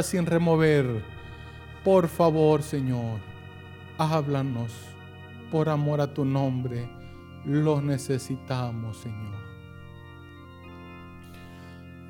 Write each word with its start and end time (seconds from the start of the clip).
sin 0.00 0.24
remover. 0.24 1.04
Por 1.84 2.08
favor, 2.08 2.62
Señor, 2.62 3.20
háblanos 3.98 4.72
por 5.50 5.68
amor 5.68 6.00
a 6.00 6.06
tu 6.06 6.24
nombre. 6.24 6.88
Los 7.44 7.82
necesitamos, 7.82 8.96
Señor. 8.96 9.34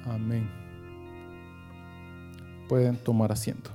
Amén. 0.05 0.49
Pueden 2.69 2.97
tomar 2.99 3.33
asiento. 3.33 3.73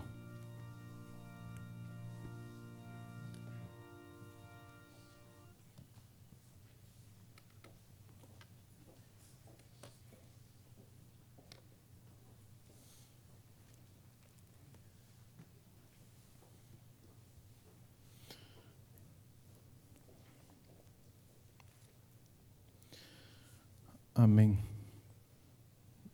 Amén. 24.18 24.58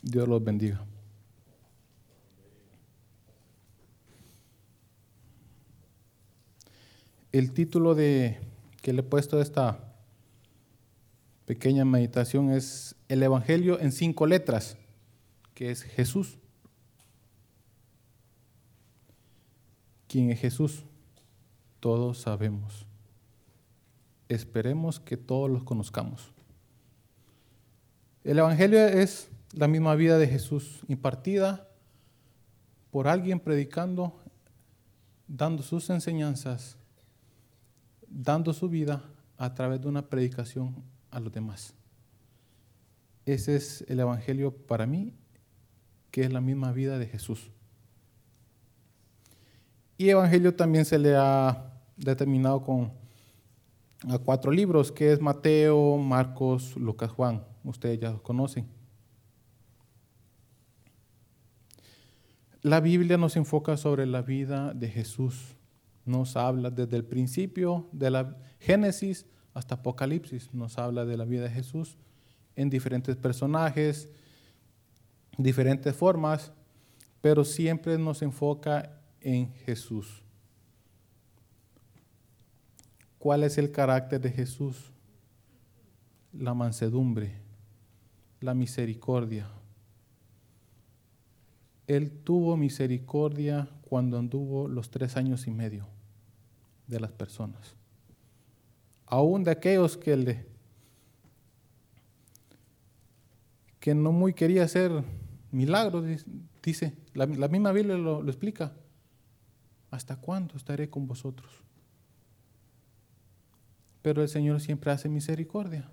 Dios 0.01 0.27
los 0.27 0.43
bendiga. 0.43 0.85
El 7.31 7.53
título 7.53 7.95
de 7.95 8.41
que 8.81 8.91
le 8.91 8.99
he 8.99 9.03
puesto 9.03 9.37
a 9.37 9.41
esta 9.41 9.95
pequeña 11.45 11.85
meditación 11.85 12.51
es 12.51 12.97
El 13.07 13.23
Evangelio 13.23 13.79
en 13.79 13.93
cinco 13.93 14.27
letras, 14.27 14.77
que 15.53 15.71
es 15.71 15.83
Jesús. 15.83 16.37
¿Quién 20.09 20.29
es 20.29 20.41
Jesús? 20.41 20.83
Todos 21.79 22.19
sabemos. 22.19 22.85
Esperemos 24.27 24.99
que 24.99 25.15
todos 25.15 25.49
los 25.49 25.63
conozcamos. 25.63 26.32
El 28.23 28.39
Evangelio 28.39 28.79
es 28.79 29.29
la 29.51 29.67
misma 29.67 29.95
vida 29.95 30.17
de 30.17 30.27
Jesús 30.27 30.79
impartida 30.87 31.67
por 32.89 33.09
alguien 33.09 33.39
predicando, 33.39 34.13
dando 35.27 35.61
sus 35.61 35.89
enseñanzas, 35.89 36.77
dando 38.07 38.53
su 38.53 38.69
vida 38.69 39.03
a 39.37 39.53
través 39.53 39.81
de 39.81 39.89
una 39.89 40.07
predicación 40.07 40.73
a 41.11 41.19
los 41.19 41.33
demás. 41.33 41.73
Ese 43.25 43.57
es 43.57 43.83
el 43.89 43.99
Evangelio 43.99 44.55
para 44.55 44.85
mí, 44.85 45.13
que 46.09 46.21
es 46.21 46.31
la 46.31 46.39
misma 46.39 46.71
vida 46.71 46.97
de 46.97 47.07
Jesús. 47.07 47.51
Y 49.97 50.09
Evangelio 50.09 50.55
también 50.55 50.85
se 50.85 50.97
le 50.97 51.15
ha 51.17 51.73
determinado 51.97 52.63
con 52.63 52.93
a 54.09 54.17
cuatro 54.17 54.51
libros, 54.51 54.91
que 54.91 55.11
es 55.11 55.19
Mateo, 55.19 55.97
Marcos, 55.97 56.75
Lucas, 56.77 57.11
Juan. 57.11 57.52
Ustedes 57.63 57.99
ya 57.99 58.11
los 58.11 58.21
conocen. 58.21 58.67
La 62.61 62.79
Biblia 62.79 63.17
nos 63.17 63.35
enfoca 63.35 63.75
sobre 63.75 64.05
la 64.05 64.21
vida 64.21 64.73
de 64.73 64.87
Jesús. 64.87 65.55
Nos 66.05 66.37
habla 66.37 66.69
desde 66.69 66.95
el 66.95 67.03
principio 67.03 67.89
de 67.91 68.09
la 68.09 68.37
Génesis 68.59 69.25
hasta 69.53 69.75
Apocalipsis. 69.75 70.53
Nos 70.53 70.77
habla 70.77 71.05
de 71.05 71.17
la 71.17 71.25
vida 71.25 71.43
de 71.43 71.49
Jesús 71.49 71.97
en 72.55 72.69
diferentes 72.69 73.15
personajes, 73.17 74.09
diferentes 75.37 75.95
formas, 75.95 76.51
pero 77.21 77.43
siempre 77.43 77.97
nos 77.97 78.21
enfoca 78.21 79.01
en 79.19 79.51
Jesús. 79.65 80.23
¿Cuál 83.17 83.43
es 83.43 83.57
el 83.57 83.71
carácter 83.71 84.19
de 84.19 84.31
Jesús? 84.31 84.91
La 86.33 86.53
mansedumbre, 86.53 87.42
la 88.43 88.53
misericordia. 88.53 89.47
Él 91.87 92.11
tuvo 92.11 92.57
misericordia 92.57 93.69
cuando 93.83 94.19
anduvo 94.19 94.67
los 94.67 94.91
tres 94.91 95.15
años 95.15 95.47
y 95.47 95.51
medio 95.51 95.87
de 96.87 96.99
las 96.99 97.11
personas. 97.11 97.75
Aún 99.05 99.45
de 99.45 99.51
aquellos 99.51 99.95
que 99.95 100.17
le 100.17 100.53
que 103.79 103.95
no 103.95 104.11
muy 104.11 104.33
quería 104.33 104.63
hacer 104.63 104.91
milagros, 105.51 106.05
dice, 106.63 106.93
la, 107.13 107.27
misma 107.27 107.71
Biblia 107.71 107.97
lo, 107.97 108.21
lo 108.21 108.29
explica. 108.29 108.73
¿Hasta 109.91 110.15
cuándo 110.17 110.55
estaré 110.55 110.89
con 110.89 111.05
vosotros? 111.05 111.51
Pero 114.01 114.21
el 114.21 114.29
Señor 114.29 114.59
siempre 114.59 114.91
hace 114.91 115.07
misericordia. 115.07 115.89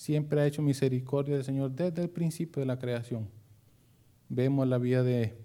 Siempre 0.00 0.40
ha 0.40 0.46
hecho 0.46 0.62
misericordia 0.62 1.36
el 1.36 1.44
Señor 1.44 1.72
desde 1.72 2.00
el 2.00 2.08
principio 2.08 2.60
de 2.60 2.64
la 2.64 2.78
creación. 2.78 3.28
Vemos 4.30 4.66
la 4.66 4.78
vida 4.78 5.02
de 5.02 5.36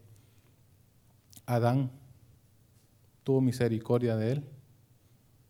Adán, 1.45 1.91
tuvo 3.25 3.41
misericordia 3.41 4.15
de 4.15 4.31
él, 4.31 4.45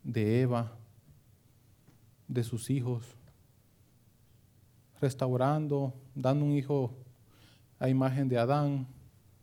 de 0.02 0.42
Eva, 0.42 0.76
de 2.28 2.44
sus 2.44 2.72
hijos, 2.72 3.06
restaurando, 5.00 5.94
dando 6.16 6.44
un 6.44 6.54
hijo 6.54 6.92
a 7.78 7.90
imagen 7.90 8.28
de 8.28 8.40
Adán, 8.40 8.88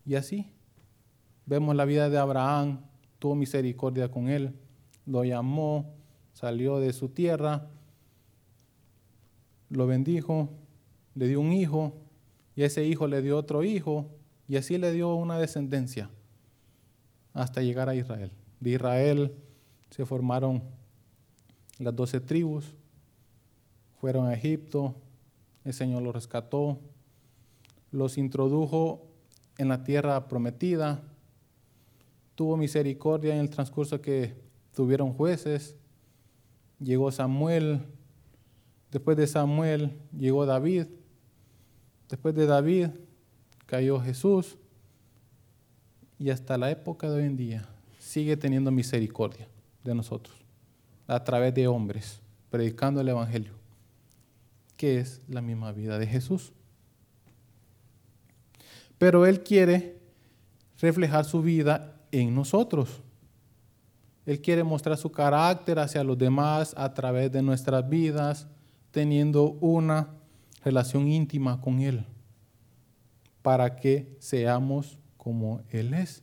y 0.05 0.17
así. 0.17 0.51
Vemos 1.47 1.77
la 1.77 1.85
vida 1.85 2.11
de 2.11 2.19
Abraham, 2.19 2.81
tuvo 3.21 3.37
misericordia 3.37 4.11
con 4.11 4.29
él, 4.29 4.57
lo 5.07 5.23
llamó, 5.23 5.95
salió 6.33 6.81
de 6.81 6.93
su 6.93 7.11
tierra, 7.11 7.69
lo 9.73 9.87
bendijo, 9.87 10.51
le 11.15 11.27
dio 11.29 11.41
un 11.41 11.53
hijo, 11.53 11.95
y 12.55 12.63
ese 12.63 12.85
hijo 12.85 13.07
le 13.07 13.23
dio 13.23 13.39
otro 13.39 13.65
hijo, 13.65 14.07
y 14.47 14.57
así 14.57 14.77
le 14.77 14.93
dio 14.93 15.15
una 15.15 15.39
descendencia 15.39 16.11
hasta 17.33 17.63
llegar 17.63 17.89
a 17.89 17.95
Israel. 17.95 18.31
De 18.61 18.71
Israel 18.71 19.35
se 19.91 20.05
formaron 20.05 20.63
las 21.79 21.97
doce 21.97 22.21
tribus, 22.21 22.75
fueron 23.99 24.27
a 24.27 24.35
Egipto, 24.35 24.95
el 25.65 25.73
Señor 25.73 26.03
los 26.03 26.15
rescató, 26.15 26.79
los 27.91 28.19
introdujo 28.19 29.07
en 29.57 29.69
la 29.69 29.85
tierra 29.85 30.29
prometida, 30.29 31.03
tuvo 32.35 32.57
misericordia 32.57 33.35
en 33.35 33.41
el 33.41 33.51
transcurso 33.51 34.03
que 34.03 34.35
tuvieron 34.75 35.15
jueces, 35.15 35.77
llegó 36.79 37.11
Samuel, 37.11 37.81
después 38.93 39.17
de 39.17 39.27
Samuel 39.27 39.99
llegó 40.17 40.47
David, 40.47 40.87
después 42.09 42.35
de 42.35 42.47
David 42.47 42.89
cayó 43.67 43.99
Jesús 43.99 44.57
y 46.19 46.31
hasta 46.31 46.59
la 46.59 46.71
época 46.71 47.11
de 47.11 47.17
hoy 47.17 47.25
en 47.25 47.37
día 47.37 47.69
sigue 47.99 48.37
teniendo 48.37 48.71
misericordia 48.71 49.49
de 49.83 49.95
nosotros 49.95 50.37
a 51.09 51.25
través 51.25 51.55
de 51.55 51.67
hombres, 51.67 52.21
predicando 52.51 53.01
el 53.01 53.09
Evangelio, 53.09 53.55
que 54.77 55.01
es 55.01 55.23
la 55.29 55.41
misma 55.41 55.73
vida 55.73 55.99
de 55.99 56.07
Jesús. 56.07 56.53
Pero 58.99 59.27
Él 59.27 59.43
quiere 59.43 59.99
reflejar 60.81 61.25
su 61.25 61.43
vida 61.43 61.97
en 62.13 62.35
nosotros. 62.35 63.01
Él 64.27 64.41
quiere 64.41 64.63
mostrar 64.63 64.97
su 64.97 65.11
carácter 65.11 65.79
hacia 65.79 66.05
los 66.05 66.17
demás 66.17 66.75
a 66.77 66.93
través 66.93 67.33
de 67.33 67.43
nuestras 67.43 67.89
vidas, 67.89 68.47
teniendo 68.93 69.53
una 69.61 70.11
relación 70.65 71.09
íntima 71.09 71.61
con 71.61 71.81
Él, 71.81 72.07
para 73.43 73.75
que 73.75 74.15
seamos 74.21 75.01
como 75.17 75.63
Él 75.71 75.95
es. 75.95 76.23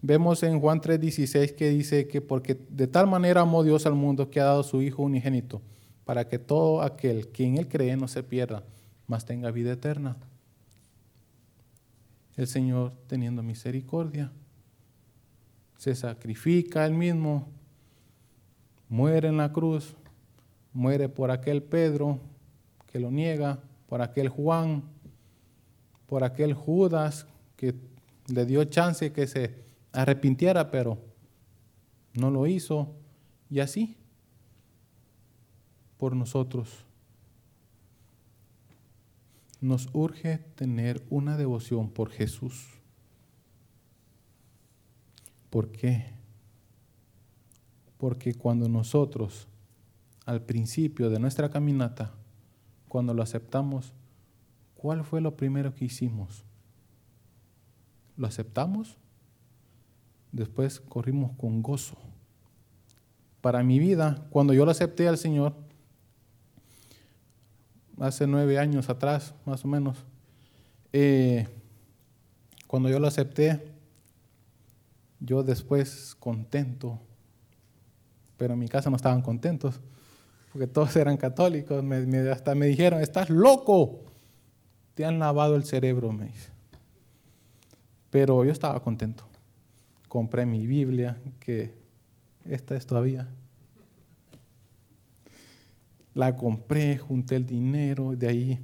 Vemos 0.00 0.42
en 0.42 0.58
Juan 0.58 0.80
3:16 0.80 1.54
que 1.54 1.70
dice 1.70 2.08
que 2.08 2.20
porque 2.20 2.58
de 2.68 2.88
tal 2.88 3.06
manera 3.06 3.42
amó 3.42 3.62
Dios 3.62 3.86
al 3.86 3.94
mundo 3.94 4.30
que 4.30 4.40
ha 4.40 4.44
dado 4.44 4.64
su 4.64 4.82
Hijo 4.82 5.04
unigénito, 5.04 5.62
para 6.04 6.28
que 6.28 6.40
todo 6.40 6.82
aquel 6.82 7.28
que 7.28 7.44
en 7.44 7.58
Él 7.58 7.68
cree 7.68 7.96
no 7.96 8.08
se 8.08 8.24
pierda, 8.24 8.64
mas 9.06 9.24
tenga 9.24 9.52
vida 9.52 9.72
eterna. 9.72 10.16
El 12.36 12.48
Señor 12.48 12.92
teniendo 13.06 13.42
misericordia 13.42 14.32
se 15.82 15.96
sacrifica 15.96 16.86
él 16.86 16.94
mismo, 16.94 17.48
muere 18.88 19.26
en 19.26 19.38
la 19.38 19.52
cruz, 19.52 19.96
muere 20.72 21.08
por 21.08 21.30
aquel 21.30 21.62
Pedro 21.62 22.18
que 22.86 22.98
lo 22.98 23.10
niega, 23.10 23.60
por 23.88 24.02
aquel 24.02 24.28
Juan, 24.28 24.82
por 26.06 26.24
aquel 26.24 26.54
Judas 26.54 27.26
que 27.56 27.74
le 28.28 28.46
dio 28.46 28.64
chance 28.64 29.12
que 29.12 29.26
se 29.26 29.54
arrepintiera, 29.92 30.70
pero 30.70 30.98
no 32.14 32.30
lo 32.30 32.46
hizo, 32.46 32.94
y 33.50 33.60
así 33.60 33.96
por 35.98 36.16
nosotros. 36.16 36.84
nos 39.62 39.88
urge 39.92 40.38
tener 40.56 41.00
una 41.08 41.36
devoción 41.36 41.88
por 41.88 42.10
Jesús. 42.10 42.66
¿Por 45.50 45.70
qué? 45.70 46.06
Porque 47.96 48.34
cuando 48.34 48.68
nosotros, 48.68 49.46
al 50.26 50.42
principio 50.42 51.10
de 51.10 51.18
nuestra 51.18 51.50
caminata, 51.50 52.12
cuando 52.88 53.14
lo 53.14 53.22
aceptamos, 53.22 53.92
¿cuál 54.74 55.04
fue 55.04 55.20
lo 55.20 55.36
primero 55.36 55.74
que 55.74 55.86
hicimos? 55.86 56.44
¿Lo 58.16 58.26
aceptamos? 58.26 58.98
Después 60.30 60.80
corrimos 60.80 61.32
con 61.36 61.62
gozo. 61.62 61.96
Para 63.40 63.62
mi 63.62 63.78
vida, 63.78 64.26
cuando 64.30 64.52
yo 64.52 64.64
lo 64.64 64.70
acepté 64.70 65.08
al 65.08 65.18
Señor, 65.18 65.54
hace 67.98 68.26
nueve 68.26 68.58
años 68.58 68.88
atrás, 68.88 69.34
más 69.44 69.64
o 69.64 69.68
menos, 69.68 70.04
eh, 70.92 71.48
cuando 72.66 72.88
yo 72.88 72.98
lo 72.98 73.06
acepté, 73.06 73.72
yo 75.20 75.42
después 75.42 76.14
contento, 76.18 76.98
pero 78.36 78.54
en 78.54 78.60
mi 78.60 78.68
casa 78.68 78.90
no 78.90 78.96
estaban 78.96 79.22
contentos, 79.22 79.80
porque 80.52 80.66
todos 80.66 80.94
eran 80.96 81.16
católicos, 81.16 81.82
hasta 82.30 82.54
me 82.54 82.66
dijeron, 82.66 83.00
estás 83.00 83.30
loco, 83.30 84.02
te 84.94 85.06
han 85.06 85.18
lavado 85.18 85.56
el 85.56 85.64
cerebro, 85.64 86.12
me 86.12 86.26
dice. 86.26 86.50
Pero 88.10 88.44
yo 88.44 88.52
estaba 88.52 88.82
contento. 88.82 89.24
Compré 90.08 90.44
mi 90.44 90.66
Biblia, 90.66 91.16
que 91.40 91.72
esta 92.44 92.76
es 92.76 92.84
todavía. 92.84 93.28
La 96.12 96.36
compré, 96.36 96.98
junté 96.98 97.36
el 97.36 97.46
dinero, 97.46 98.14
de 98.14 98.28
ahí 98.28 98.60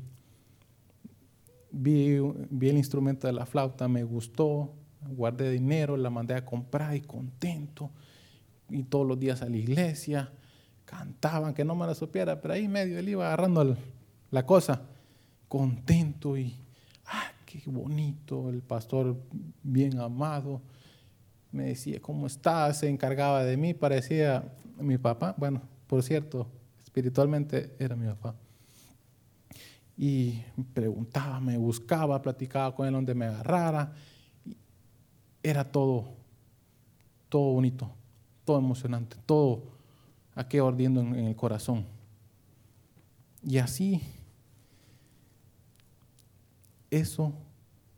vi, 1.70 2.18
vi 2.50 2.68
el 2.68 2.76
instrumento 2.76 3.26
de 3.26 3.32
la 3.32 3.46
flauta, 3.46 3.88
me 3.88 4.04
gustó, 4.04 4.74
guardé 5.08 5.50
dinero, 5.50 5.96
la 5.96 6.10
mandé 6.10 6.34
a 6.34 6.44
comprar 6.44 6.94
y 6.94 7.00
contento. 7.00 7.90
Y 8.68 8.82
todos 8.82 9.06
los 9.06 9.18
días 9.18 9.40
a 9.40 9.48
la 9.48 9.56
iglesia 9.56 10.30
cantaban, 10.88 11.52
que 11.52 11.64
no 11.64 11.74
me 11.74 11.86
la 11.86 11.94
supiera, 11.94 12.40
pero 12.40 12.54
ahí 12.54 12.66
medio 12.66 12.98
él 12.98 13.10
iba 13.10 13.26
agarrando 13.26 13.76
la 14.30 14.46
cosa, 14.46 14.80
contento 15.46 16.36
y, 16.36 16.56
ah, 17.06 17.30
qué 17.44 17.62
bonito, 17.66 18.48
el 18.48 18.62
pastor 18.62 19.16
bien 19.62 20.00
amado. 20.00 20.62
Me 21.52 21.64
decía, 21.64 22.00
¿cómo 22.00 22.26
estás? 22.26 22.78
Se 22.78 22.88
encargaba 22.88 23.44
de 23.44 23.56
mí, 23.56 23.74
parecía 23.74 24.50
mi 24.78 24.96
papá. 24.96 25.34
Bueno, 25.36 25.60
por 25.86 26.02
cierto, 26.02 26.46
espiritualmente 26.82 27.74
era 27.78 27.94
mi 27.94 28.06
papá. 28.06 28.34
Y 29.96 30.42
preguntaba, 30.72 31.38
me 31.40 31.58
buscaba, 31.58 32.22
platicaba 32.22 32.74
con 32.74 32.86
él 32.86 32.94
donde 32.94 33.14
me 33.14 33.26
agarrara 33.26 33.92
era 35.42 35.64
todo, 35.64 36.14
todo 37.28 37.52
bonito, 37.52 37.90
todo 38.44 38.58
emocionante, 38.58 39.16
todo 39.26 39.77
aquello 40.38 40.68
ardiendo 40.68 41.00
en, 41.00 41.14
el 41.16 41.34
corazón. 41.34 41.84
Y 43.42 43.58
así, 43.58 44.00
eso 46.90 47.32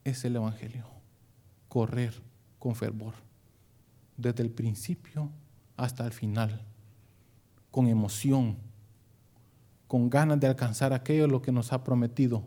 es 0.04 0.24
el 0.24 0.36
Evangelio, 0.36 0.86
correr 1.68 2.14
con 2.58 2.74
fervor, 2.74 3.14
desde 4.16 4.42
el 4.42 4.50
principio 4.50 5.30
hasta 5.76 6.06
el 6.06 6.12
final, 6.12 6.62
con 7.70 7.86
emoción, 7.88 8.56
con 9.86 10.08
ganas 10.08 10.40
de 10.40 10.46
alcanzar 10.46 10.92
aquello 10.92 11.26
lo 11.26 11.42
que 11.42 11.52
nos 11.52 11.72
ha 11.72 11.84
prometido, 11.84 12.42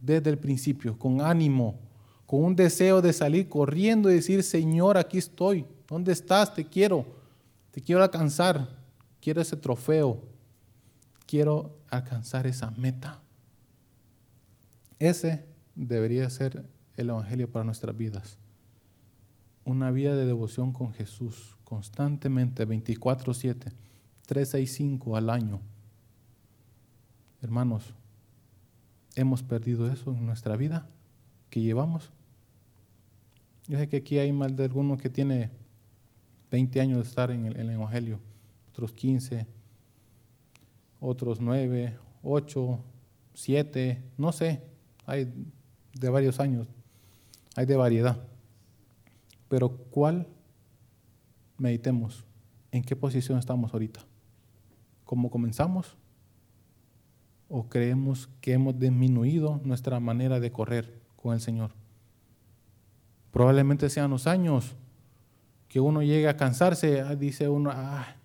desde 0.00 0.30
el 0.30 0.38
principio, 0.38 0.98
con 0.98 1.20
ánimo 1.20 1.78
con 2.32 2.44
un 2.44 2.56
deseo 2.56 3.02
de 3.02 3.12
salir 3.12 3.46
corriendo 3.46 4.10
y 4.10 4.14
decir, 4.14 4.42
Señor, 4.42 4.96
aquí 4.96 5.18
estoy, 5.18 5.66
¿dónde 5.86 6.12
estás? 6.12 6.54
Te 6.54 6.64
quiero, 6.64 7.04
te 7.70 7.82
quiero 7.82 8.02
alcanzar, 8.02 8.81
quiero 9.22 9.40
ese 9.40 9.56
trofeo, 9.56 10.22
quiero 11.26 11.78
alcanzar 11.88 12.46
esa 12.46 12.70
meta. 12.72 13.22
Ese 14.98 15.46
debería 15.74 16.28
ser 16.28 16.68
el 16.96 17.08
Evangelio 17.08 17.50
para 17.50 17.64
nuestras 17.64 17.96
vidas. 17.96 18.36
Una 19.64 19.90
vida 19.90 20.14
de 20.16 20.26
devoción 20.26 20.72
con 20.72 20.92
Jesús, 20.92 21.56
constantemente, 21.64 22.66
24/7, 22.66 23.72
365 24.26 25.16
al 25.16 25.30
año. 25.30 25.60
Hermanos, 27.40 27.94
¿hemos 29.14 29.42
perdido 29.42 29.90
eso 29.90 30.12
en 30.12 30.26
nuestra 30.26 30.56
vida 30.56 30.88
que 31.48 31.60
llevamos? 31.60 32.10
Yo 33.68 33.78
sé 33.78 33.88
que 33.88 33.98
aquí 33.98 34.18
hay 34.18 34.32
más 34.32 34.54
de 34.56 34.64
alguno 34.64 34.96
que 34.96 35.08
tiene 35.08 35.50
20 36.50 36.80
años 36.80 36.98
de 36.98 37.04
estar 37.04 37.30
en 37.30 37.46
el, 37.46 37.70
Evangelio, 37.70 38.20
otros 38.72 38.92
15, 38.92 39.46
otros 40.98 41.40
9, 41.42 41.94
8, 42.22 42.78
7, 43.34 44.02
no 44.16 44.32
sé, 44.32 44.62
hay 45.04 45.30
de 45.92 46.08
varios 46.08 46.40
años, 46.40 46.66
hay 47.54 47.66
de 47.66 47.76
variedad. 47.76 48.18
Pero 49.48 49.76
¿cuál 49.90 50.26
meditemos? 51.58 52.24
¿En 52.70 52.82
qué 52.82 52.96
posición 52.96 53.38
estamos 53.38 53.74
ahorita? 53.74 54.00
¿Cómo 55.04 55.30
comenzamos? 55.30 55.98
¿O 57.50 57.68
creemos 57.68 58.30
que 58.40 58.54
hemos 58.54 58.78
disminuido 58.78 59.60
nuestra 59.64 60.00
manera 60.00 60.40
de 60.40 60.50
correr 60.50 61.02
con 61.16 61.34
el 61.34 61.42
Señor? 61.42 61.72
Probablemente 63.32 63.90
sean 63.90 64.10
los 64.10 64.26
años 64.26 64.74
que 65.68 65.78
uno 65.78 66.02
llega 66.02 66.30
a 66.30 66.36
cansarse, 66.38 67.04
dice 67.16 67.50
uno, 67.50 67.70
ah, 67.70 68.16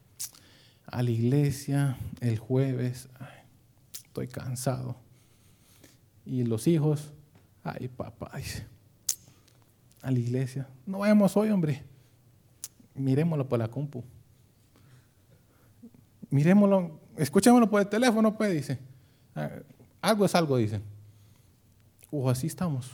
a 0.88 1.04
la 1.04 1.12
iglesia 1.12 1.98
el 2.22 2.40
jueves, 2.40 3.10
estoy 3.94 4.28
cansado. 4.28 4.96
Y 6.26 6.44
los 6.44 6.68
hijos, 6.68 7.12
ay 7.64 7.88
papá, 7.88 8.32
dice, 8.38 8.66
a 10.02 10.12
la 10.12 10.20
iglesia, 10.20 10.68
no 10.86 11.00
vayamos 11.00 11.36
hoy, 11.38 11.50
hombre, 11.50 11.84
miremoslo 12.96 13.48
por 13.48 13.60
la 13.60 13.68
compu. 13.68 14.04
Miremoslo, 16.30 17.00
escuchémoslo 17.16 17.70
por 17.70 17.82
el 17.82 17.88
teléfono, 17.88 18.36
pues, 18.36 18.54
dice. 18.54 18.80
Ah, 19.36 19.50
algo 20.02 20.26
es 20.26 20.36
algo, 20.36 20.58
dicen. 20.58 20.82
O 22.12 22.30
así 22.30 22.48
estamos. 22.48 22.92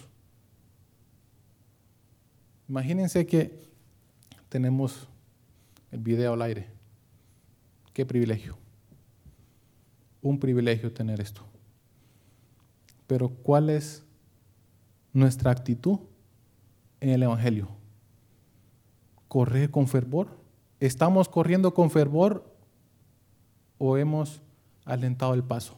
Imagínense 2.68 3.26
que 3.26 3.60
tenemos 4.50 5.08
el 5.92 6.00
video 6.00 6.34
al 6.34 6.42
aire. 6.44 6.73
Qué 7.94 8.06
privilegio. 8.06 8.58
Un 10.22 10.40
privilegio 10.40 10.92
tener 10.92 11.22
esto. 11.22 11.44
Pero 13.06 13.30
¿cuál 13.30 13.70
es 13.70 14.04
nuestra 15.14 15.52
actitud 15.52 16.00
en 17.00 17.10
el 17.10 17.24
Evangelio? 17.24 17.70
¿Correr 19.28 19.70
con 19.70 19.88
fervor? 19.88 20.28
¿Estamos 20.80 21.30
corriendo 21.30 21.74
con 21.74 21.92
fervor 21.92 22.52
o 23.78 23.98
hemos 23.98 24.42
alentado 24.86 25.36
el 25.36 25.44
paso? 25.44 25.78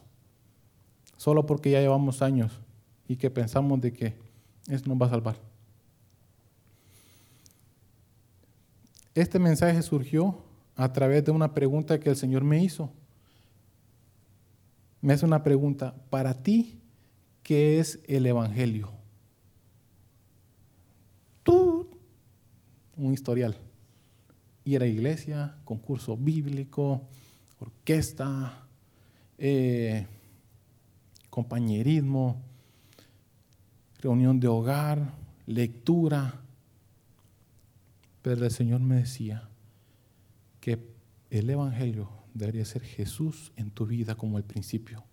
Solo 1.16 1.44
porque 1.44 1.70
ya 1.70 1.80
llevamos 1.80 2.22
años 2.22 2.60
y 3.08 3.16
que 3.16 3.30
pensamos 3.30 3.80
de 3.80 3.92
que 3.92 4.16
eso 4.68 4.86
nos 4.86 5.00
va 5.00 5.06
a 5.06 5.10
salvar. 5.10 5.36
Este 9.14 9.38
mensaje 9.38 9.82
surgió 9.82 10.45
a 10.76 10.92
través 10.92 11.24
de 11.24 11.32
una 11.32 11.54
pregunta 11.54 11.98
que 11.98 12.10
el 12.10 12.16
Señor 12.16 12.44
me 12.44 12.62
hizo. 12.62 12.92
Me 15.00 15.14
hace 15.14 15.24
una 15.24 15.42
pregunta, 15.42 15.94
para 16.10 16.34
ti, 16.34 16.78
¿qué 17.42 17.80
es 17.80 17.98
el 18.06 18.26
Evangelio? 18.26 18.96
Un 22.96 23.12
historial. 23.12 23.54
Ir 24.64 24.82
a 24.82 24.86
iglesia, 24.86 25.54
concurso 25.64 26.16
bíblico, 26.16 27.02
orquesta, 27.60 28.66
eh, 29.36 30.06
compañerismo, 31.28 32.40
reunión 34.00 34.40
de 34.40 34.48
hogar, 34.48 35.12
lectura, 35.46 36.40
pero 38.22 38.44
el 38.46 38.50
Señor 38.50 38.80
me 38.80 38.96
decía 38.96 39.46
que 40.66 40.80
el 41.30 41.48
Evangelio 41.48 42.08
debería 42.34 42.64
ser 42.64 42.82
Jesús 42.82 43.52
en 43.54 43.70
tu 43.70 43.86
vida 43.86 44.16
como 44.16 44.36
el 44.36 44.42
principio. 44.42 45.04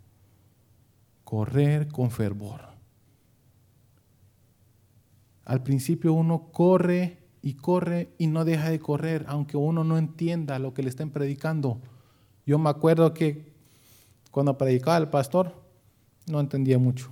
Correr 1.23 1.89
con 1.89 2.09
fervor. 2.09 2.61
Al 5.45 5.61
principio 5.61 6.13
uno 6.13 6.51
corre 6.51 7.19
y 7.43 7.53
corre 7.53 8.15
y 8.17 8.25
no 8.25 8.45
deja 8.45 8.71
de 8.71 8.79
correr, 8.79 9.25
aunque 9.27 9.55
uno 9.55 9.83
no 9.83 9.99
entienda 9.99 10.57
lo 10.57 10.73
que 10.73 10.81
le 10.81 10.89
estén 10.89 11.11
predicando. 11.11 11.79
Yo 12.47 12.57
me 12.57 12.71
acuerdo 12.71 13.13
que 13.13 13.53
cuando 14.31 14.57
predicaba 14.57 14.97
el 14.97 15.09
pastor 15.09 15.53
no 16.25 16.39
entendía 16.39 16.79
mucho. 16.79 17.11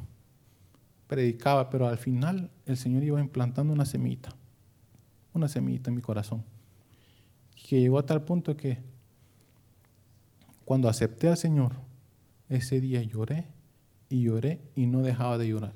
predicaba, 1.06 1.70
pero 1.70 1.88
al 1.88 2.00
final 2.00 2.50
el 2.66 2.76
Señor 2.76 3.04
iba 3.04 3.20
implantando 3.20 3.72
una 3.72 3.86
semita, 3.86 4.36
una 5.32 5.48
semita 5.48 5.92
en 5.92 5.96
mi 5.98 6.02
corazón, 6.02 6.44
que 7.72 7.80
llegó 7.80 8.00
a 8.00 8.06
tal 8.06 8.22
punto 8.24 8.58
que 8.58 8.80
cuando 10.66 10.90
acepté 10.90 11.30
al 11.30 11.38
Señor, 11.38 11.72
ese 12.50 12.82
día 12.82 13.02
lloré 13.02 13.46
y 14.10 14.24
lloré 14.24 14.60
y 14.76 14.88
no 14.88 15.02
dejaba 15.02 15.38
de 15.38 15.48
llorar, 15.48 15.72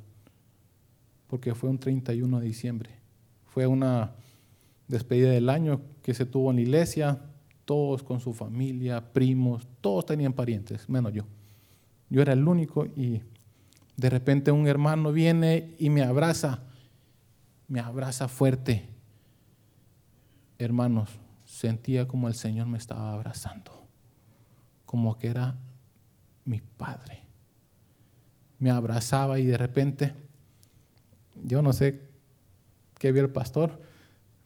porque 1.28 1.56
fue 1.56 1.70
un 1.70 1.78
31 1.78 2.42
de 2.42 2.46
diciembre, 2.46 2.90
fue 3.46 3.66
una 3.66 4.12
despedida 4.90 5.32
del 5.32 5.50
año 5.50 5.80
que 6.02 6.14
se 6.14 6.26
tuvo 6.26 6.50
en 6.50 6.58
la 6.58 6.64
iglesia, 6.64 7.22
todos 7.64 8.04
con 8.04 8.20
su 8.20 8.34
familia, 8.34 9.14
primos, 9.14 9.66
todos 9.80 10.06
tenían 10.06 10.34
parientes, 10.34 10.90
menos 10.90 11.14
yo. 11.14 11.24
Yo 12.10 12.22
era 12.22 12.34
el 12.34 12.46
único 12.46 12.88
y 12.88 13.22
de 13.96 14.10
repente 14.10 14.52
un 14.52 14.68
hermano 14.68 15.14
viene 15.14 15.76
y 15.80 15.90
me 15.90 16.02
abraza, 16.02 16.60
me 17.70 17.80
abraza 17.80 18.28
fuerte. 18.28 18.90
Hermanos, 20.60 21.22
sentía 21.56 22.06
como 22.06 22.28
el 22.28 22.36
Señor 22.36 22.68
me 22.68 22.78
estaba 22.78 23.14
abrazando, 23.14 23.88
como 24.86 25.18
que 25.18 25.28
era 25.28 25.56
mi 26.44 26.60
Padre. 26.60 27.24
Me 28.60 28.72
abrazaba 28.72 29.40
y 29.40 29.46
de 29.46 29.58
repente, 29.58 30.14
yo 31.46 31.62
no 31.62 31.72
sé 31.72 32.02
qué 33.00 33.14
vio 33.14 33.22
el 33.22 33.30
pastor, 33.30 33.82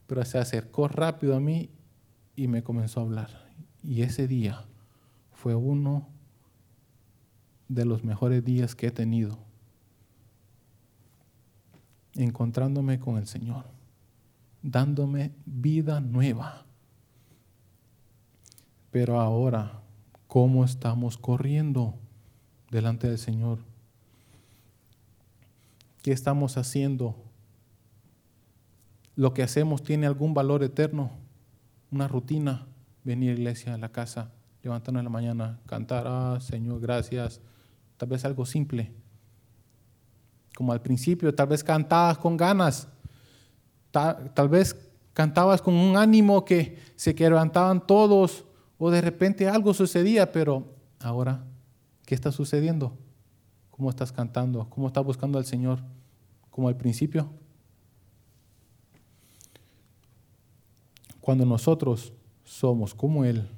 pero 0.05 0.23
se 0.23 0.37
acercó 0.37 0.87
rápido 0.87 1.35
a 1.35 1.39
mí 1.39 1.71
y 2.35 2.47
me 2.47 2.61
comenzó 2.61 2.99
a 2.99 3.03
hablar. 3.03 3.29
Y 3.83 4.03
ese 4.03 4.27
día 4.27 4.65
fue 5.33 5.55
uno 5.55 6.07
de 7.69 7.85
los 7.85 8.03
mejores 8.03 8.45
días 8.45 8.75
que 8.75 8.87
he 8.87 8.91
tenido 8.91 9.39
encontrándome 12.13 12.99
con 12.99 13.17
el 13.17 13.25
Señor, 13.25 13.65
dándome 14.61 15.31
vida 15.45 16.01
nueva. 16.01 16.68
Pero 18.91 19.19
ahora, 19.19 19.81
¿cómo 20.27 20.63
estamos 20.63 21.17
corriendo 21.17 21.95
delante 22.71 23.07
del 23.07 23.17
Señor? 23.17 23.59
¿Qué 26.01 26.11
estamos 26.11 26.57
haciendo? 26.57 27.15
¿Lo 29.15 29.33
que 29.33 29.43
hacemos 29.43 29.83
tiene 29.83 30.07
algún 30.07 30.33
valor 30.33 30.63
eterno? 30.63 31.11
¿Una 31.91 32.07
rutina? 32.07 32.65
Venir 33.03 33.31
a 33.31 33.33
la 33.33 33.39
iglesia, 33.39 33.73
a 33.73 33.77
la 33.77 33.89
casa, 33.89 34.31
levantarnos 34.63 35.01
en 35.01 35.05
la 35.05 35.09
mañana, 35.09 35.59
cantar, 35.65 36.05
ah, 36.07 36.37
Señor, 36.41 36.79
gracias, 36.79 37.41
tal 37.97 38.09
vez 38.09 38.25
algo 38.25 38.45
simple. 38.45 38.91
Como 40.55 40.73
al 40.73 40.81
principio, 40.81 41.33
tal 41.33 41.47
vez 41.47 41.63
cantabas 41.63 42.17
con 42.17 42.35
ganas, 42.37 42.87
tal, 43.91 44.49
vez 44.49 44.75
cantabas 45.13 45.61
con 45.61 45.73
un 45.73 45.95
ánimo 45.95 46.43
que 46.43 46.77
se 46.95 47.15
quebrantaban 47.15 47.85
todos 47.85 48.45
o 48.79 48.89
de 48.89 49.01
repente 49.01 49.47
algo 49.47 49.73
sucedía, 49.73 50.31
pero 50.31 50.73
ahora, 50.99 51.43
¿qué 52.05 52.15
está 52.15 52.31
sucediendo? 52.31 52.97
¿Cómo 53.69 53.89
estás 53.89 54.11
cantando? 54.11 54.67
¿Cómo 54.69 54.87
estás 54.87 55.03
buscando 55.03 55.37
al 55.37 55.45
Señor? 55.45 55.81
¿Como 56.49 56.69
al 56.69 56.77
principio? 56.77 57.29
Cuando 61.19 61.45
nosotros 61.45 62.13
somos 62.45 62.95
como 62.95 63.25
Él, 63.25 63.49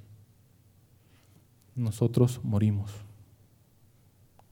nosotros 1.75 2.41
morimos 2.43 2.91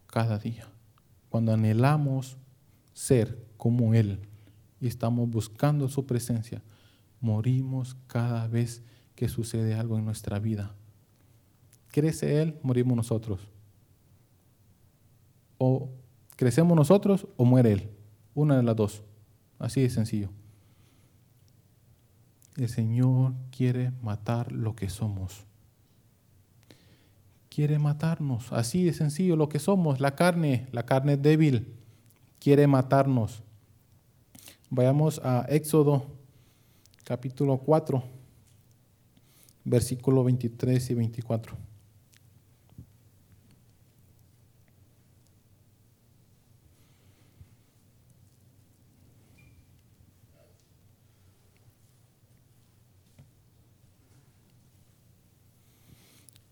cada 0.05 0.37
día. 0.37 0.67
Cuando 1.29 1.51
anhelamos 1.51 2.37
ser 2.93 3.43
como 3.57 3.95
Él 3.95 4.19
y 4.79 4.87
estamos 4.87 5.27
buscando 5.29 5.87
su 5.89 6.05
presencia, 6.05 6.61
morimos 7.19 7.97
cada 8.07 8.47
vez 8.47 8.83
que 9.19 9.27
sucede 9.27 9.73
algo 9.73 9.97
en 9.97 10.05
nuestra 10.05 10.39
vida. 10.39 10.73
Crece 11.89 12.41
Él, 12.41 12.57
morimos 12.63 12.95
nosotros. 12.95 13.41
O 15.57 15.89
crecemos 16.37 16.73
nosotros 16.73 17.27
o 17.35 17.43
muere 17.43 17.73
Él. 17.73 17.89
Una 18.33 18.55
de 18.55 18.63
las 18.63 18.77
dos. 18.77 19.03
Así 19.57 19.81
de 19.81 19.89
sencillo. 19.89 20.29
El 22.55 22.69
Señor 22.69 23.33
quiere 23.51 23.91
matar 24.01 24.53
lo 24.53 24.73
que 24.73 24.87
somos 24.87 25.45
quiere 27.49 27.77
matarnos. 27.77 28.53
Así 28.53 28.85
de 28.85 28.93
sencillo 28.93 29.35
lo 29.35 29.49
que 29.49 29.59
somos, 29.59 29.99
la 29.99 30.15
carne, 30.15 30.67
la 30.71 30.83
carne 30.83 31.17
débil, 31.17 31.73
quiere 32.39 32.67
matarnos. 32.67 33.43
Vayamos 34.69 35.19
a 35.25 35.45
Éxodo 35.49 36.05
capítulo 37.03 37.57
4, 37.57 38.18
versículo 39.63 40.23
23 40.23 40.89
y 40.89 40.93
24. 40.93 41.57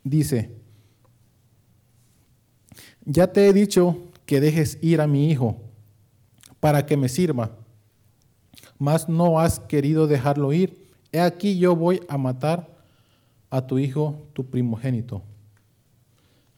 Dice, 0.04 0.56
ya 3.04 3.28
te 3.34 3.50
he 3.50 3.52
dicho 3.52 3.98
que 4.26 4.40
dejes 4.40 4.78
ir 4.82 5.02
a 5.02 5.08
mi 5.08 5.30
hijo 5.30 5.62
para 6.62 6.86
que 6.86 6.96
me 6.96 7.10
sirva, 7.10 7.58
mas 8.78 9.10
no 9.10 9.40
has 9.40 9.60
querido 9.60 10.08
dejarlo 10.08 10.54
ir. 10.54 10.88
He 11.12 11.20
aquí 11.20 11.58
yo 11.58 11.76
voy 11.76 12.02
a 12.08 12.18
matar 12.18 12.77
a 13.50 13.66
tu 13.66 13.80
hijo, 13.80 14.28
tu 14.34 14.50
primogénito. 14.50 15.22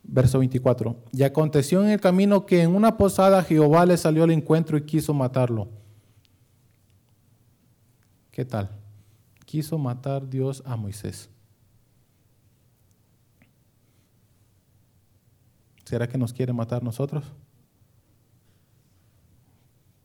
Verso 0.04 0.40
24. 0.40 0.96
Y 1.12 1.24
aconteció 1.24 1.84
en 1.84 1.90
el 1.90 2.02
camino 2.02 2.46
que 2.46 2.62
en 2.62 2.76
una 2.76 2.98
posada 2.98 3.44
Jehová 3.44 3.86
le 3.86 3.98
salió 3.98 4.24
al 4.24 4.32
encuentro 4.32 4.78
y 4.78 4.86
quiso 4.86 5.14
matarlo. 5.14 5.70
¿Qué 8.32 8.46
tal? 8.46 8.70
Quiso 9.46 9.78
matar 9.78 10.28
Dios 10.30 10.64
a 10.66 10.76
Moisés. 10.76 11.30
¿Será 15.86 16.08
que 16.08 16.18
nos 16.18 16.34
quiere 16.34 16.54
matar 16.54 16.84
nosotros? 16.84 17.26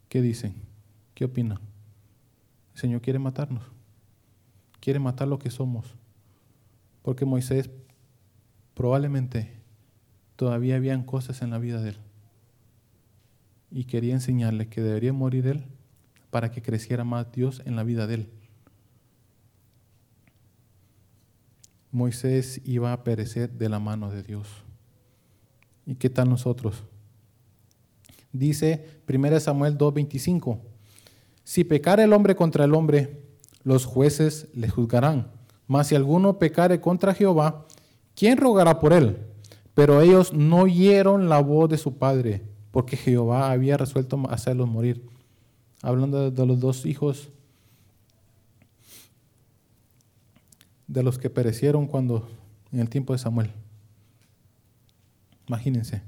¿Qué 0.08 0.22
dicen? 0.22 0.54
¿Qué 1.14 1.24
opinan? 1.24 1.58
El 2.74 2.80
Señor 2.80 3.00
quiere 3.00 3.18
matarnos. 3.18 3.62
Quiere 4.80 4.98
matar 4.98 5.28
lo 5.28 5.38
que 5.38 5.50
somos. 5.50 5.94
Porque 7.04 7.26
Moisés 7.26 7.68
probablemente 8.73 9.52
todavía 10.37 10.76
habían 10.76 11.04
cosas 11.04 11.42
en 11.42 11.50
la 11.50 11.58
vida 11.58 11.82
de 11.82 11.90
él. 11.90 11.99
Y 13.70 13.84
quería 13.84 14.14
enseñarle 14.14 14.68
que 14.68 14.80
debería 14.80 15.12
morir 15.12 15.46
él 15.46 15.66
para 16.30 16.50
que 16.50 16.62
creciera 16.62 17.04
más 17.04 17.30
Dios 17.30 17.61
en 17.66 17.76
la 17.76 17.84
vida 17.84 18.06
de 18.06 18.14
él. 18.14 18.30
Moisés 21.92 22.62
iba 22.64 22.94
a 22.94 23.04
perecer 23.04 23.52
de 23.52 23.68
la 23.68 23.80
mano 23.80 24.11
de 24.11 24.23
Dios. 24.23 24.49
¿Y 25.84 25.96
qué 25.96 26.08
tal 26.08 26.30
nosotros? 26.30 26.84
Dice 28.32 29.02
1 29.06 29.40
Samuel 29.40 29.76
2:25, 29.76 30.58
si 31.44 31.64
pecare 31.64 32.04
el 32.04 32.14
hombre 32.14 32.34
contra 32.34 32.64
el 32.64 32.75
hombre, 32.75 33.20
los 33.62 33.84
jueces 33.84 34.49
le 34.54 34.70
juzgarán. 34.70 35.43
Mas 35.66 35.88
si 35.88 35.94
alguno 35.94 36.38
pecare 36.38 36.80
contra 36.80 37.14
Jehová, 37.14 37.66
¿quién 38.14 38.38
rogará 38.38 38.80
por 38.80 38.92
él? 38.92 39.18
Pero 39.75 40.00
ellos 40.00 40.33
no 40.33 40.62
oyeron 40.62 41.28
la 41.28 41.40
voz 41.40 41.68
de 41.68 41.78
su 41.78 41.99
padre, 41.99 42.42
porque 42.71 42.97
Jehová 42.97 43.50
había 43.50 43.76
resuelto 43.76 44.23
hacerlos 44.30 44.68
morir. 44.68 45.04
Hablando 45.83 46.30
de 46.30 46.47
los 46.47 46.61
dos 46.61 46.87
hijos 46.87 47.28
de 50.87 51.02
los 51.02 51.18
que 51.18 51.30
perecieron 51.30 51.87
cuando 51.87 52.28
en 52.73 52.80
el 52.80 52.88
tiempo 52.88 53.12
de 53.12 53.18
Samuel. 53.18 53.50
Imagínense. 55.49 56.02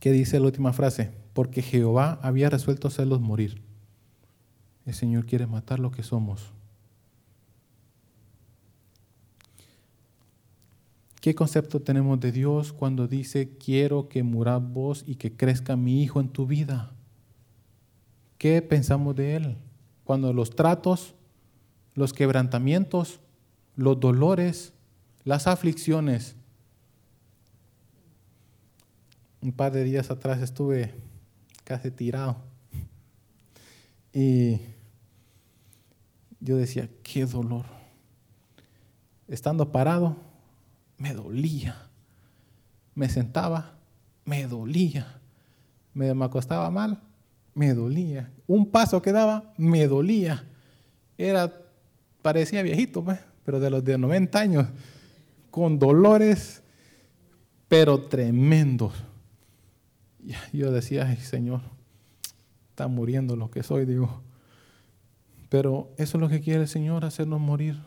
¿Qué 0.00 0.12
dice 0.12 0.38
la 0.38 0.46
última 0.46 0.72
frase? 0.72 1.12
Porque 1.32 1.62
Jehová 1.62 2.18
había 2.22 2.50
resuelto 2.50 2.88
hacerlos 2.88 3.20
morir. 3.20 3.63
El 4.86 4.94
Señor 4.94 5.26
quiere 5.26 5.46
matar 5.46 5.78
lo 5.78 5.90
que 5.90 6.02
somos. 6.02 6.52
¿Qué 11.20 11.34
concepto 11.34 11.80
tenemos 11.80 12.20
de 12.20 12.32
Dios 12.32 12.72
cuando 12.72 13.08
dice, 13.08 13.56
quiero 13.56 14.08
que 14.08 14.22
muras 14.22 14.62
vos 14.62 15.04
y 15.06 15.14
que 15.14 15.34
crezca 15.34 15.74
mi 15.74 16.02
hijo 16.02 16.20
en 16.20 16.28
tu 16.28 16.46
vida? 16.46 16.92
¿Qué 18.36 18.60
pensamos 18.60 19.16
de 19.16 19.36
Él? 19.36 19.56
Cuando 20.04 20.34
los 20.34 20.50
tratos, 20.50 21.14
los 21.94 22.12
quebrantamientos, 22.12 23.20
los 23.74 23.98
dolores, 23.98 24.74
las 25.24 25.46
aflicciones 25.46 26.36
un 29.44 29.52
par 29.52 29.72
de 29.72 29.84
días 29.84 30.10
atrás 30.10 30.40
estuve 30.40 30.94
casi 31.64 31.90
tirado. 31.90 32.38
Y 34.10 34.58
yo 36.44 36.58
decía, 36.58 36.90
qué 37.02 37.24
dolor. 37.24 37.64
Estando 39.28 39.72
parado, 39.72 40.14
me 40.98 41.14
dolía. 41.14 41.88
Me 42.94 43.08
sentaba, 43.08 43.78
me 44.26 44.46
dolía. 44.46 45.20
Me, 45.94 46.10
acostaba 46.22 46.70
mal, 46.70 47.00
me 47.54 47.72
dolía. 47.72 48.30
Un 48.46 48.66
paso 48.66 49.00
que 49.00 49.10
daba, 49.10 49.54
me 49.56 49.88
dolía. 49.88 50.44
Era, 51.16 51.50
parecía 52.20 52.62
viejito, 52.62 53.02
pues, 53.02 53.20
pero 53.46 53.58
de 53.58 53.70
los 53.70 53.82
de 53.82 53.96
90 53.96 54.38
años, 54.38 54.66
con 55.50 55.78
dolores, 55.78 56.62
pero 57.68 58.02
tremendos. 58.02 58.92
Yo 60.52 60.70
decía, 60.70 61.06
ay 61.06 61.16
Señor, 61.16 61.62
está 62.68 62.86
muriendo 62.86 63.34
lo 63.34 63.50
que 63.50 63.62
soy, 63.62 63.86
digo. 63.86 64.23
Pero 65.54 65.94
eso 65.98 66.16
es 66.16 66.20
lo 66.20 66.28
que 66.28 66.40
quiere 66.40 66.62
el 66.62 66.68
Señor, 66.68 67.04
hacernos 67.04 67.38
morir. 67.38 67.80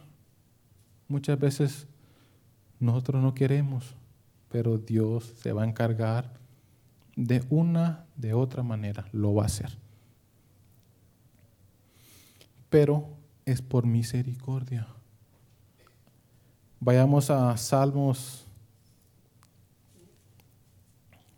Muchas 1.10 1.38
veces 1.38 1.86
nosotros 2.80 3.22
no 3.22 3.34
queremos, 3.34 3.94
pero 4.48 4.78
Dios 4.78 5.34
se 5.42 5.52
va 5.52 5.64
a 5.64 5.68
encargar 5.68 6.32
de 7.18 7.44
una, 7.50 8.06
de 8.16 8.34
otra 8.34 8.64
manera, 8.64 9.10
lo 9.12 9.34
va 9.34 9.44
a 9.44 9.48
hacer. 9.48 9.78
Pero 12.70 13.10
es 13.44 13.62
por 13.62 13.86
misericordia. 13.86 14.88
Vayamos 16.80 17.30
a 17.30 17.58
Salmos 17.58 18.46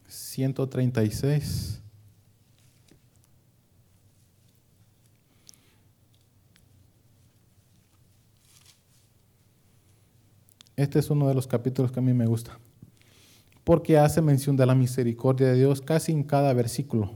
136. 0.05 1.81
Este 10.79 10.98
es 10.98 11.09
uno 11.09 11.27
de 11.27 11.33
los 11.33 11.45
capítulos 11.45 11.91
que 11.91 12.00
a 12.00 12.01
mí 12.01 12.13
me 12.13 12.25
gusta, 12.25 12.57
porque 13.65 13.98
hace 13.98 14.21
mención 14.21 14.55
de 14.55 14.65
la 14.65 14.75
misericordia 14.75 15.48
de 15.48 15.55
Dios 15.55 15.81
casi 15.81 16.13
en 16.13 16.24
cada 16.24 16.53
versículo. 16.53 17.12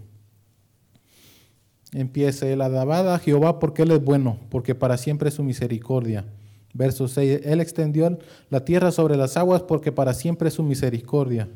Empieza 1.94 2.46
el 2.46 2.60
alabada 2.60 3.16
a 3.16 3.20
Jehová 3.20 3.60
porque 3.60 3.84
Él 3.84 3.92
es 3.92 4.04
bueno, 4.04 4.38
porque 4.50 4.76
para 4.76 4.98
siempre 4.98 5.30
es 5.30 5.36
su 5.36 5.46
misericordia. 5.46 6.26
Verso 6.74 7.08
6, 7.08 7.40
Él 7.46 7.62
extendió 7.62 8.20
la 8.50 8.66
tierra 8.66 8.92
sobre 8.92 9.16
las 9.16 9.38
aguas 9.38 9.64
porque 9.64 9.94
para 9.94 10.14
siempre 10.14 10.50
es 10.50 10.56
su 10.56 10.64
misericordia. 10.64 11.48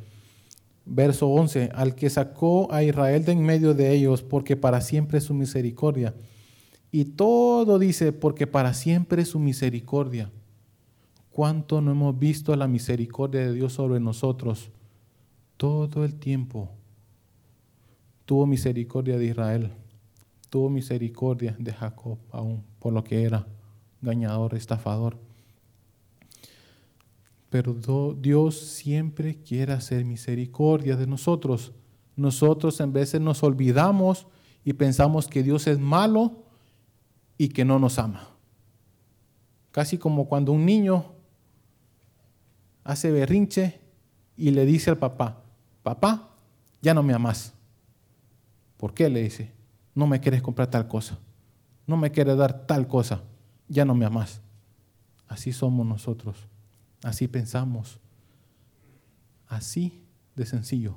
Verso 0.86 1.28
11, 1.28 1.72
al 1.76 1.94
que 1.94 2.10
sacó 2.10 2.72
a 2.72 2.84
Israel 2.84 3.26
de 3.26 3.34
en 3.34 3.44
medio 3.44 3.74
de 3.74 3.92
ellos, 3.92 4.24
porque 4.24 4.56
para 4.56 4.80
siempre 4.80 5.18
es 5.18 5.26
su 5.26 5.34
misericordia. 5.34 6.16
Y 6.90 7.04
todo 7.04 7.78
dice, 7.78 8.14
porque 8.14 8.48
para 8.48 8.74
siempre 8.74 9.24
es 9.24 9.28
su 9.28 9.40
misericordia. 9.40 10.32
¿Cuánto 11.38 11.82
no 11.82 11.91
hemos 11.91 12.17
visto 12.17 12.56
la 12.56 12.67
misericordia 12.67 13.41
de 13.41 13.53
Dios 13.53 13.74
sobre 13.74 14.00
nosotros? 14.00 14.72
Todo 15.56 16.03
el 16.03 16.15
tiempo. 16.15 16.72
Tuvo 18.25 18.48
misericordia 18.48 19.20
de 19.20 19.25
Israel. 19.25 19.72
Tuvo 20.50 20.72
misericordia 20.72 21.56
de 21.60 21.72
Jacob, 21.72 22.17
aún 22.32 22.63
por 22.79 22.91
lo 22.91 23.03
que 23.03 23.22
era 23.22 23.46
engañador, 24.01 24.56
estafador. 24.56 25.20
Pero 27.51 28.15
Dios 28.20 28.58
siempre 28.60 29.39
quiere 29.39 29.74
hacer 29.74 30.06
misericordia 30.06 30.98
de 30.98 31.06
nosotros. 31.06 31.72
Nosotros 32.15 32.79
en 32.79 32.94
veces 32.94 33.22
nos 33.22 33.44
olvidamos 33.44 34.25
y 34.65 34.74
pensamos 34.74 35.27
que 35.27 35.44
Dios 35.44 35.67
es 35.67 35.77
malo 35.77 36.46
y 37.38 37.50
que 37.50 37.63
no 37.63 37.78
nos 37.78 38.00
ama. 38.00 38.28
Casi 39.69 40.00
como 40.00 40.28
cuando 40.28 40.52
un 40.52 40.65
niño 40.65 41.13
hace 42.88 43.12
berrinche 43.12 43.82
y 44.38 44.52
le 44.52 44.65
dice 44.65 44.89
al 44.89 44.97
papá, 44.97 45.43
papá, 45.84 46.30
ya 46.82 46.93
no 46.93 47.04
me 47.04 47.13
amas. 47.13 47.54
¿Por 48.78 48.93
qué? 48.93 49.10
Le 49.10 49.21
dice, 49.21 49.52
no 49.93 50.08
me 50.08 50.21
quieres 50.21 50.41
comprar 50.41 50.69
tal 50.69 50.88
cosa, 50.88 51.19
no 51.86 51.97
me 51.97 52.12
quieres 52.12 52.38
dar 52.38 52.65
tal 52.65 52.88
cosa, 52.88 53.23
ya 53.67 53.84
no 53.84 53.93
me 53.93 54.06
amas. 54.06 54.39
Así 55.28 55.52
somos 55.52 55.86
nosotros. 55.86 56.47
Así 57.04 57.28
pensamos. 57.28 58.00
Así 59.50 60.02
de 60.38 60.45
sencillo. 60.45 60.95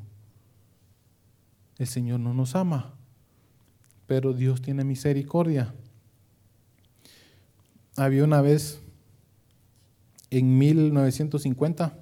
El 1.76 1.88
Señor 1.88 2.20
no 2.20 2.33
nos 2.35 2.55
ama, 2.55 2.94
pero 4.07 4.33
Dios 4.33 4.62
tiene 4.62 4.85
misericordia. 4.85 5.74
Había 7.96 8.22
una 8.22 8.42
vez, 8.42 8.81
en 10.31 10.59
1950, 10.59 11.99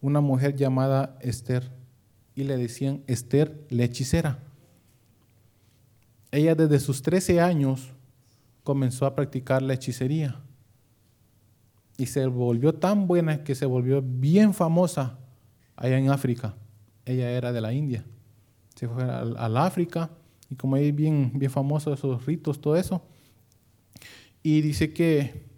una 0.00 0.20
mujer 0.20 0.56
llamada 0.56 1.16
Esther, 1.20 1.70
y 2.34 2.44
le 2.44 2.56
decían 2.56 3.02
Esther 3.06 3.66
la 3.70 3.84
hechicera. 3.84 4.38
Ella 6.32 6.54
desde 6.54 6.80
sus 6.80 7.02
13 7.02 7.40
años 7.40 7.92
comenzó 8.62 9.06
a 9.06 9.14
practicar 9.14 9.62
la 9.62 9.74
hechicería 9.74 10.40
y 11.96 12.06
se 12.06 12.26
volvió 12.26 12.74
tan 12.74 13.06
buena 13.06 13.44
que 13.44 13.54
se 13.54 13.66
volvió 13.66 14.02
bien 14.02 14.54
famosa 14.54 15.18
allá 15.76 15.98
en 15.98 16.10
África. 16.10 16.54
Ella 17.04 17.30
era 17.30 17.52
de 17.52 17.60
la 17.60 17.72
India. 17.72 18.04
Se 18.74 18.88
fue 18.88 19.02
al, 19.02 19.56
África 19.56 20.10
y 20.48 20.54
como 20.54 20.76
es 20.76 20.94
bien, 20.94 21.32
bien 21.34 21.50
famoso 21.50 21.92
esos 21.92 22.24
ritos, 22.24 22.60
todo 22.60 22.76
eso. 22.76 23.02
Y 24.42 24.62
dice 24.62 24.94
que 24.94 25.49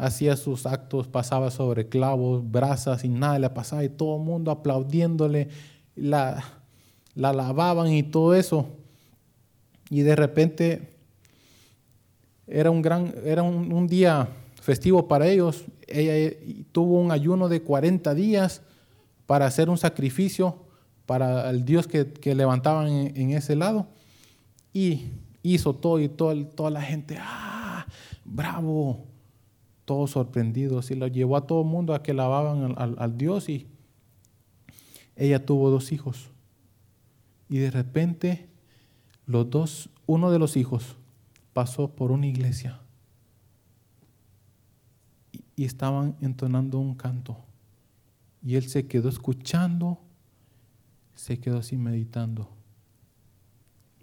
hacía 0.00 0.36
sus 0.36 0.66
actos, 0.66 1.08
pasaba 1.08 1.50
sobre 1.50 1.88
clavos, 1.88 2.48
brasas 2.50 3.04
y 3.04 3.08
nada 3.08 3.38
le 3.38 3.50
pasaba 3.50 3.84
y 3.84 3.88
todo 3.88 4.16
el 4.16 4.22
mundo 4.22 4.50
aplaudiéndole, 4.50 5.48
la, 5.94 6.42
la 7.14 7.30
alababan 7.30 7.92
y 7.92 8.02
todo 8.02 8.34
eso. 8.34 8.66
Y 9.90 10.00
de 10.00 10.16
repente 10.16 10.94
era 12.46 12.70
un 12.70 12.80
gran, 12.80 13.14
era 13.24 13.42
un 13.42 13.86
día 13.86 14.28
festivo 14.60 15.08
para 15.08 15.26
ellos. 15.26 15.64
Ella 15.86 16.36
tuvo 16.72 17.00
un 17.00 17.10
ayuno 17.10 17.48
de 17.48 17.62
40 17.62 18.14
días 18.14 18.62
para 19.26 19.46
hacer 19.46 19.68
un 19.68 19.78
sacrificio 19.78 20.56
para 21.06 21.50
el 21.50 21.64
Dios 21.64 21.88
que, 21.88 22.34
levantaban 22.34 22.88
en, 22.88 23.30
ese 23.32 23.56
lado. 23.56 23.88
Y 24.72 25.08
hizo 25.42 25.74
todo 25.74 25.98
y 25.98 26.08
toda 26.08 26.70
la 26.70 26.82
gente, 26.82 27.18
¡ah! 27.20 27.86
¡Bravo! 28.24 29.09
Todos 29.90 30.12
sorprendidos. 30.12 30.92
Y 30.92 30.94
lo 30.94 31.08
llevó 31.08 31.36
a 31.36 31.48
todo 31.48 31.62
el 31.62 31.66
mundo 31.66 31.94
a 31.94 32.02
que 32.04 32.14
lavaban 32.14 32.76
al, 32.78 33.18
Dios. 33.18 33.48
Y 33.48 33.66
ella 35.16 35.44
tuvo 35.44 35.68
dos 35.68 35.90
hijos. 35.90 36.30
Y 37.48 37.58
de 37.58 37.72
repente, 37.72 38.48
los 39.26 39.50
dos, 39.50 39.90
uno 40.06 40.30
de 40.30 40.38
los 40.38 40.56
hijos 40.56 40.94
pasó 41.52 41.90
por 41.90 42.12
una 42.12 42.28
iglesia 42.28 42.78
y 45.56 45.64
estaban 45.64 46.14
entonando 46.20 46.78
un 46.78 46.94
canto. 46.94 47.36
Y 48.44 48.54
él 48.54 48.68
se 48.68 48.86
quedó 48.86 49.08
escuchando, 49.08 49.98
se 51.16 51.40
quedó 51.40 51.58
así 51.58 51.76
meditando. 51.76 52.48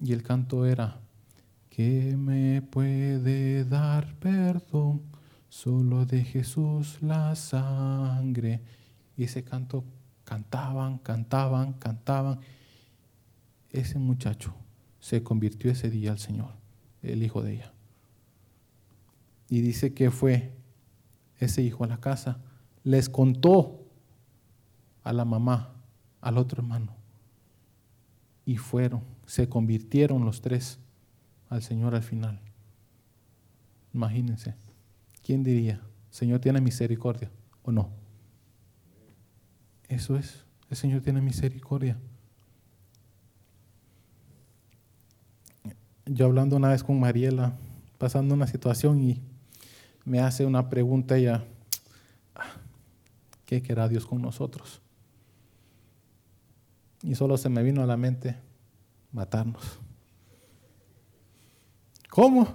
Y 0.02 0.12
el 0.12 0.22
canto 0.22 0.66
era, 0.66 1.00
¿qué 1.70 2.18
me 2.18 2.62
puede 2.62 3.64
dar 3.64 4.16
perdón? 4.16 5.17
Solo 5.50 6.06
de 6.06 6.24
Jesús 6.24 6.98
la 7.02 7.36
sangre. 7.36 8.62
Y 9.16 9.24
ese 9.24 9.44
canto 9.44 9.84
cantaban, 10.24 10.98
cantaban, 11.00 11.74
cantaban. 11.74 12.40
Ese 13.72 14.00
muchacho 14.00 14.54
se 15.00 15.24
convirtió 15.24 15.72
ese 15.72 15.90
día 15.90 16.12
al 16.12 16.20
Señor, 16.20 16.52
el 17.02 17.24
hijo 17.24 17.42
de 17.42 17.54
ella. 17.54 17.74
Y 19.50 19.62
dice 19.62 19.94
que 19.94 20.12
fue 20.12 20.54
ese 21.40 21.62
hijo 21.62 21.84
a 21.84 21.88
la 21.88 22.00
casa, 22.00 22.40
les 22.84 23.10
contó 23.10 23.86
a 25.04 25.14
la 25.14 25.24
mamá, 25.24 25.74
al 26.22 26.38
otro 26.38 26.62
hermano. 26.62 26.94
Y 28.46 28.58
fueron, 28.58 29.02
se 29.26 29.48
convirtieron 29.48 30.26
los 30.26 30.42
tres 30.42 30.80
al 31.50 31.62
Señor 31.62 31.96
al 31.96 32.04
final. 32.04 32.42
Imagínense, 33.94 34.56
¿quién 35.28 35.44
diría, 35.44 35.82
Señor 36.10 36.40
tiene 36.40 36.62
misericordia 36.62 37.30
o 37.64 37.74
no? 37.74 37.90
Eso 39.90 40.16
es, 40.16 40.46
el 40.70 40.78
Señor 40.78 41.02
tiene 41.02 41.20
misericordia. 41.20 41.98
Yo 46.06 46.28
hablando 46.28 46.56
una 46.56 46.70
vez 46.70 46.82
con 46.82 46.98
Mariela, 46.98 47.58
pasando 47.98 48.36
una 48.36 48.48
situación 48.48 49.02
y 49.02 49.22
me 50.06 50.22
hace 50.22 50.46
una 50.46 50.70
pregunta 50.70 51.18
ella, 51.18 51.44
¿qué 53.46 53.62
querrá 53.62 53.90
Dios 53.90 54.06
con 54.06 54.22
nosotros? 54.22 54.82
Y 57.04 57.16
solo 57.16 57.36
se 57.36 57.50
me 57.50 57.64
vino 57.64 57.84
a 57.84 57.86
la 57.86 57.98
mente 57.98 58.38
matarnos. 59.12 59.80
¿Cómo? 62.10 62.48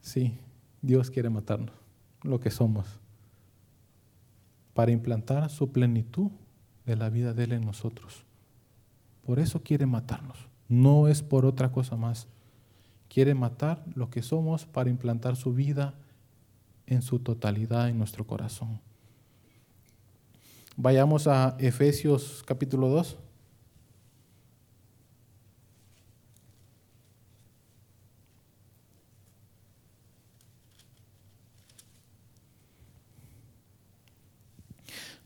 Sí, 0.00 0.38
Dios 0.80 1.10
quiere 1.10 1.30
matarnos, 1.30 1.79
lo 2.22 2.40
que 2.40 2.50
somos, 2.50 2.86
para 4.74 4.92
implantar 4.92 5.50
su 5.50 5.72
plenitud 5.72 6.30
de 6.86 6.96
la 6.96 7.10
vida 7.10 7.34
de 7.34 7.44
Él 7.44 7.52
en 7.52 7.64
nosotros. 7.64 8.24
Por 9.22 9.38
eso 9.38 9.62
quiere 9.62 9.86
matarnos, 9.86 10.48
no 10.68 11.08
es 11.08 11.22
por 11.22 11.44
otra 11.44 11.72
cosa 11.72 11.96
más. 11.96 12.28
Quiere 13.08 13.34
matar 13.34 13.84
lo 13.94 14.08
que 14.08 14.22
somos 14.22 14.66
para 14.66 14.88
implantar 14.88 15.34
su 15.36 15.52
vida 15.52 15.94
en 16.86 17.02
su 17.02 17.18
totalidad 17.18 17.88
en 17.88 17.98
nuestro 17.98 18.26
corazón. 18.26 18.80
Vayamos 20.76 21.26
a 21.26 21.56
Efesios 21.58 22.42
capítulo 22.46 22.88
2. 22.88 23.18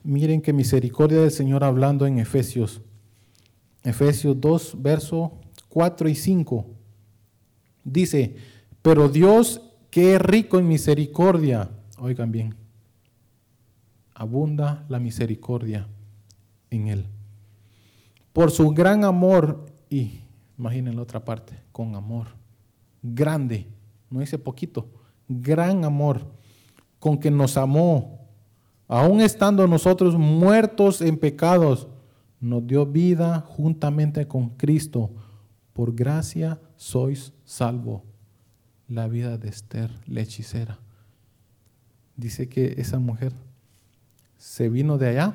Miren 0.04 0.42
que 0.42 0.52
misericordia 0.52 1.22
del 1.22 1.30
Señor 1.30 1.64
hablando 1.64 2.06
en 2.06 2.18
Efesios. 2.18 2.82
Efesios 3.82 4.38
2, 4.38 4.76
verso 4.82 5.32
4 5.70 6.10
y 6.10 6.14
5. 6.14 6.66
Dice, 7.84 8.36
pero 8.82 9.08
Dios 9.08 9.62
que 9.90 10.14
es 10.14 10.20
rico 10.20 10.58
en 10.58 10.68
misericordia, 10.68 11.70
oigan 11.98 12.32
bien, 12.32 12.54
abunda 14.14 14.84
la 14.88 14.98
misericordia 14.98 15.88
en 16.68 16.88
él. 16.88 17.06
Por 18.34 18.50
su 18.50 18.70
gran 18.70 19.04
amor, 19.04 19.64
y 19.88 20.20
imaginen 20.58 20.96
la 20.96 21.02
otra 21.02 21.24
parte, 21.24 21.54
con 21.72 21.94
amor, 21.94 22.26
grande, 23.02 23.68
no 24.10 24.20
dice 24.20 24.38
poquito, 24.38 24.86
gran 25.28 25.84
amor, 25.84 26.26
con 26.98 27.18
que 27.18 27.30
nos 27.30 27.56
amó 27.56 28.23
aun 28.94 29.20
estando 29.20 29.66
nosotros 29.66 30.16
muertos 30.16 31.00
en 31.00 31.18
pecados, 31.18 31.88
nos 32.40 32.64
dio 32.64 32.86
vida 32.86 33.40
juntamente 33.40 34.28
con 34.28 34.50
Cristo. 34.50 35.10
Por 35.72 35.96
gracia 35.96 36.60
sois 36.76 37.32
salvo. 37.44 38.04
La 38.86 39.08
vida 39.08 39.36
de 39.36 39.48
Esther, 39.48 39.90
la 40.06 40.20
hechicera. 40.20 40.78
Dice 42.16 42.48
que 42.48 42.74
esa 42.78 43.00
mujer 43.00 43.32
se 44.38 44.68
vino 44.68 44.96
de 44.96 45.08
allá 45.08 45.34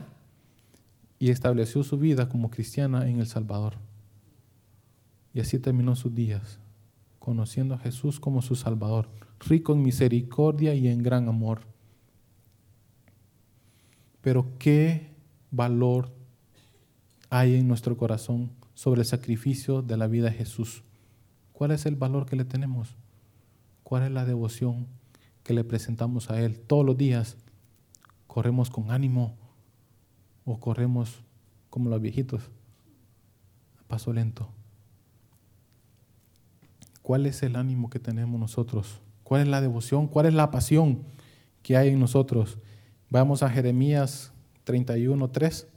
y 1.18 1.30
estableció 1.30 1.84
su 1.84 1.98
vida 1.98 2.30
como 2.30 2.50
cristiana 2.50 3.10
en 3.10 3.20
El 3.20 3.28
Salvador. 3.28 3.74
Y 5.34 5.42
así 5.42 5.60
terminó 5.60 5.98
sus 5.98 6.16
días, 6.16 6.60
conociendo 7.20 7.76
a 7.76 7.80
Jesús 7.80 8.22
como 8.22 8.42
su 8.42 8.56
Salvador, 8.56 9.10
rico 9.42 9.74
en 9.74 9.84
misericordia 9.84 10.74
y 10.76 10.88
en 10.88 11.04
gran 11.04 11.28
amor. 11.28 11.69
Pero 14.22 14.46
¿qué 14.60 15.10
valor 15.52 16.12
hay 17.30 17.56
en 17.56 17.68
nuestro 17.68 17.98
corazón 17.98 18.52
sobre 18.74 19.02
el 19.02 19.08
sacrificio 19.08 19.82
de 19.82 19.98
la 19.98 20.08
vida 20.08 20.30
de 20.30 20.38
Jesús? 20.38 20.84
¿Cuál 21.54 21.72
es 21.72 21.86
el 21.86 21.96
valor 21.96 22.26
que 22.26 22.36
le 22.36 22.46
tenemos? 22.46 22.96
¿Cuál 23.84 24.04
es 24.04 24.12
la 24.12 24.26
devoción 24.26 24.88
que 25.44 25.54
le 25.54 25.64
presentamos 25.64 26.30
a 26.30 26.42
Él 26.42 26.60
todos 26.60 26.86
los 26.86 26.98
días? 26.98 27.38
¿Corremos 28.28 28.70
con 28.70 28.92
ánimo 28.92 29.36
o 30.46 30.60
corremos 30.60 31.22
como 31.70 31.90
los 31.90 32.02
viejitos, 32.02 32.44
a 33.80 33.84
paso 33.88 34.14
lento? 34.14 34.50
¿Cuál 37.02 37.26
es 37.26 37.42
el 37.42 37.56
ánimo 37.56 37.90
que 37.90 38.00
tenemos 38.00 38.40
nosotros? 38.40 39.00
¿Cuál 39.24 39.42
es 39.42 39.48
la 39.48 39.62
devoción? 39.62 40.08
¿Cuál 40.08 40.28
es 40.28 40.34
la 40.34 40.52
pasión 40.52 41.04
que 41.64 41.76
hay 41.76 41.90
en 41.90 42.00
nosotros? 42.00 42.60
Vamos 43.12 43.42
a 43.42 43.50
Jeremías 43.50 44.32
31, 44.66 45.30
3. 45.30 45.68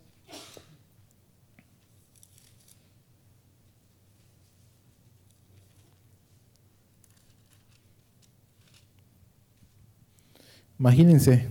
Imagínense 10.78 11.48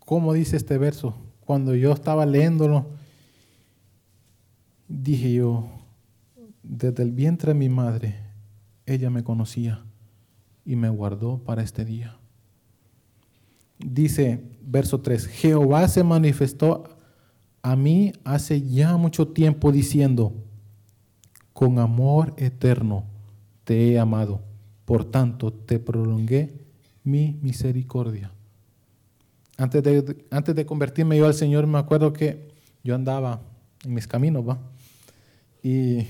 cómo 0.00 0.34
dice 0.34 0.58
este 0.58 0.76
verso. 0.76 1.14
Cuando 1.46 1.74
yo 1.74 1.92
estaba 1.92 2.26
leyéndolo, 2.26 2.84
dije 4.86 5.32
yo, 5.32 5.66
desde 6.62 7.04
el 7.04 7.12
vientre 7.12 7.54
de 7.54 7.58
mi 7.58 7.70
madre, 7.70 8.16
ella 8.84 9.08
me 9.08 9.24
conocía 9.24 9.82
y 10.66 10.76
me 10.76 10.90
guardó 10.90 11.38
para 11.38 11.62
este 11.62 11.86
día. 11.86 12.19
Dice 13.84 14.42
verso 14.62 15.00
3, 15.00 15.26
Jehová 15.26 15.88
se 15.88 16.04
manifestó 16.04 16.84
a 17.62 17.76
mí 17.76 18.12
hace 18.24 18.62
ya 18.62 18.96
mucho 18.96 19.28
tiempo 19.28 19.72
diciendo, 19.72 20.32
con 21.52 21.78
amor 21.78 22.34
eterno 22.36 23.04
te 23.64 23.92
he 23.92 23.98
amado, 23.98 24.42
por 24.84 25.04
tanto 25.04 25.52
te 25.52 25.78
prolongué 25.78 26.54
mi 27.04 27.38
misericordia. 27.42 28.32
Antes 29.58 29.82
de, 29.82 30.26
antes 30.30 30.54
de 30.54 30.64
convertirme 30.64 31.18
yo 31.18 31.26
al 31.26 31.34
Señor, 31.34 31.66
me 31.66 31.78
acuerdo 31.78 32.12
que 32.12 32.50
yo 32.82 32.94
andaba 32.94 33.42
en 33.84 33.92
mis 33.92 34.06
caminos, 34.06 34.48
¿va? 34.48 34.58
Y 35.62 36.06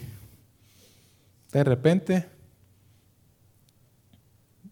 de 1.52 1.64
repente 1.64 2.26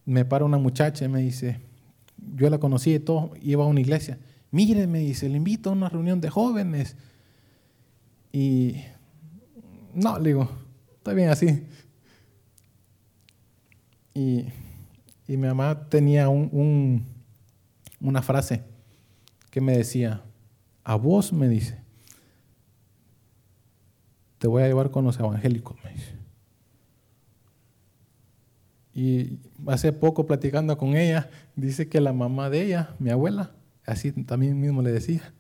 me 0.05 0.25
para 0.25 0.45
una 0.45 0.59
muchacha 0.59 1.05
y 1.05 1.09
me 1.09 1.21
dice, 1.21 1.61
yo 2.35 2.51
la 2.51 2.59
conocí 2.59 2.95
y 2.95 2.99
todo, 2.99 3.33
iba 3.41 3.65
a 3.65 3.67
una 3.67 3.81
iglesia. 3.81 4.19
Mire, 4.51 4.87
me 4.87 5.01
dice, 5.01 5.29
le 5.29 5.37
invito 5.37 5.71
a 5.71 5.73
una 5.73 5.89
reunión 5.89 6.21
de 6.21 6.31
jóvenes. 6.31 6.97
Y 8.33 8.77
no, 9.95 10.19
le 10.19 10.31
digo, 10.31 10.49
está 10.97 11.13
bien 11.13 11.29
así. 11.31 11.67
Y, 14.15 14.47
mi 15.27 15.37
mamá 15.37 15.89
tenía 15.91 16.31
un, 16.31 17.05
una 18.01 18.23
frase 18.23 18.65
que 19.51 19.61
me 19.61 19.77
decía, 19.77 20.23
a 20.85 20.95
vos 20.95 21.35
me 21.35 21.49
dice, 21.49 21.79
te 24.39 24.47
voy 24.49 24.63
a 24.63 24.67
llevar 24.67 24.91
con 24.91 25.05
los 25.05 25.19
evangélicos, 25.19 25.77
me 25.85 25.93
dice. 25.93 26.19
Y 28.99 29.39
hace 29.69 29.93
poco 29.93 30.27
platicando 30.27 30.77
con 30.77 30.97
ella, 30.97 31.31
dice 31.55 31.89
que 31.89 32.01
la 32.01 32.13
mamá 32.13 32.51
de 32.51 32.65
ella, 32.65 32.97
mi 32.99 33.11
abuela, 33.11 33.53
así 33.87 34.11
también 34.11 34.61
mismo 34.61 34.83
le 34.83 34.91
decía, 34.91 35.33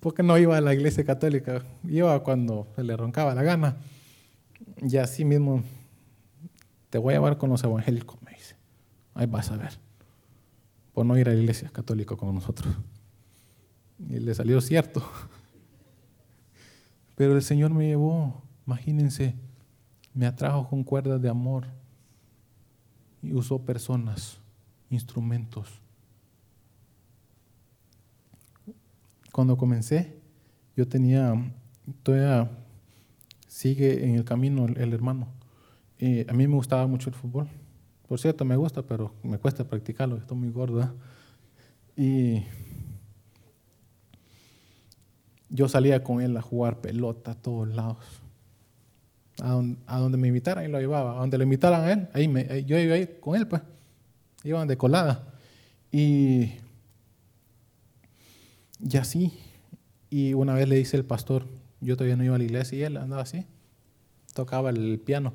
porque 0.00 0.22
no 0.22 0.38
iba 0.38 0.56
a 0.56 0.62
la 0.62 0.72
iglesia 0.72 1.04
católica, 1.04 1.62
iba 1.86 2.18
cuando 2.22 2.68
se 2.74 2.84
le 2.84 2.96
roncaba 2.96 3.34
la 3.34 3.42
gana. 3.42 3.76
Y 4.78 4.96
así 4.96 5.26
mismo, 5.26 5.62
te 6.88 6.96
voy 6.96 7.12
a 7.12 7.16
llevar 7.18 7.36
con 7.36 7.50
los 7.50 7.62
evangélicos, 7.62 8.16
me 8.22 8.30
dice. 8.30 8.56
Ahí 9.12 9.26
vas 9.26 9.50
a 9.50 9.58
ver. 9.58 9.78
Por 10.94 11.04
no 11.04 11.18
ir 11.18 11.28
a 11.28 11.34
la 11.34 11.38
iglesia 11.38 11.68
católica 11.68 12.16
con 12.16 12.34
nosotros. 12.34 12.74
Y 14.08 14.20
le 14.20 14.34
salió 14.34 14.62
cierto. 14.62 15.06
Pero 17.14 17.36
el 17.36 17.42
Señor 17.42 17.74
me 17.74 17.88
llevó, 17.88 18.42
imagínense, 18.66 19.34
me 20.14 20.24
atrajo 20.24 20.66
con 20.66 20.82
cuerdas 20.82 21.20
de 21.20 21.28
amor 21.28 21.66
y 23.22 23.32
usó 23.32 23.58
personas, 23.58 24.38
instrumentos. 24.90 25.68
Cuando 29.32 29.56
comencé, 29.56 30.18
yo 30.76 30.86
tenía, 30.86 31.34
todavía 32.02 32.50
sigue 33.48 34.04
en 34.04 34.14
el 34.14 34.24
camino 34.24 34.66
el, 34.66 34.92
hermano. 34.92 35.28
a 36.28 36.32
mí 36.32 36.46
me 36.46 36.54
gustaba 36.54 36.86
mucho 36.86 37.10
el 37.10 37.16
fútbol. 37.16 37.48
Por 38.08 38.18
cierto, 38.20 38.44
me 38.44 38.56
gusta, 38.56 38.82
pero 38.82 39.12
me 39.22 39.38
cuesta 39.38 39.64
practicarlo, 39.64 40.16
estoy 40.16 40.36
muy 40.36 40.50
gordo. 40.50 40.94
Y 41.96 42.44
yo 45.48 45.68
salía 45.68 46.02
con 46.02 46.20
él 46.20 46.36
a 46.36 46.42
jugar 46.42 46.80
pelota 46.80 47.32
a 47.32 47.34
todos 47.34 47.68
lados 47.68 48.25
a 49.42 49.98
donde, 49.98 50.16
me 50.16 50.28
invitaran 50.28 50.64
y 50.64 50.68
lo 50.68 50.80
llevaba. 50.80 51.16
A 51.16 51.20
donde 51.20 51.38
lo 51.38 51.44
invitaran 51.44 51.84
a 51.84 51.92
él, 51.92 52.08
ahí 52.14 52.28
me, 52.28 52.64
yo 52.64 52.78
iba 52.78 52.94
ahí 52.94 53.08
con 53.20 53.36
él, 53.36 53.46
pues. 53.46 53.62
Iban 54.44 54.68
de 54.68 54.76
colada. 54.76 55.34
Y, 55.90 56.52
y 58.80 58.96
así. 58.96 59.32
Y 60.08 60.34
una 60.34 60.54
vez 60.54 60.68
le 60.68 60.76
dice 60.76 60.96
el 60.96 61.04
pastor, 61.04 61.46
yo 61.80 61.96
todavía 61.96 62.16
no 62.16 62.24
iba 62.24 62.36
a 62.36 62.38
la 62.38 62.44
iglesia 62.44 62.78
y 62.78 62.82
él 62.82 62.96
andaba 62.96 63.22
así, 63.22 63.44
tocaba 64.34 64.70
el 64.70 65.00
piano. 65.00 65.34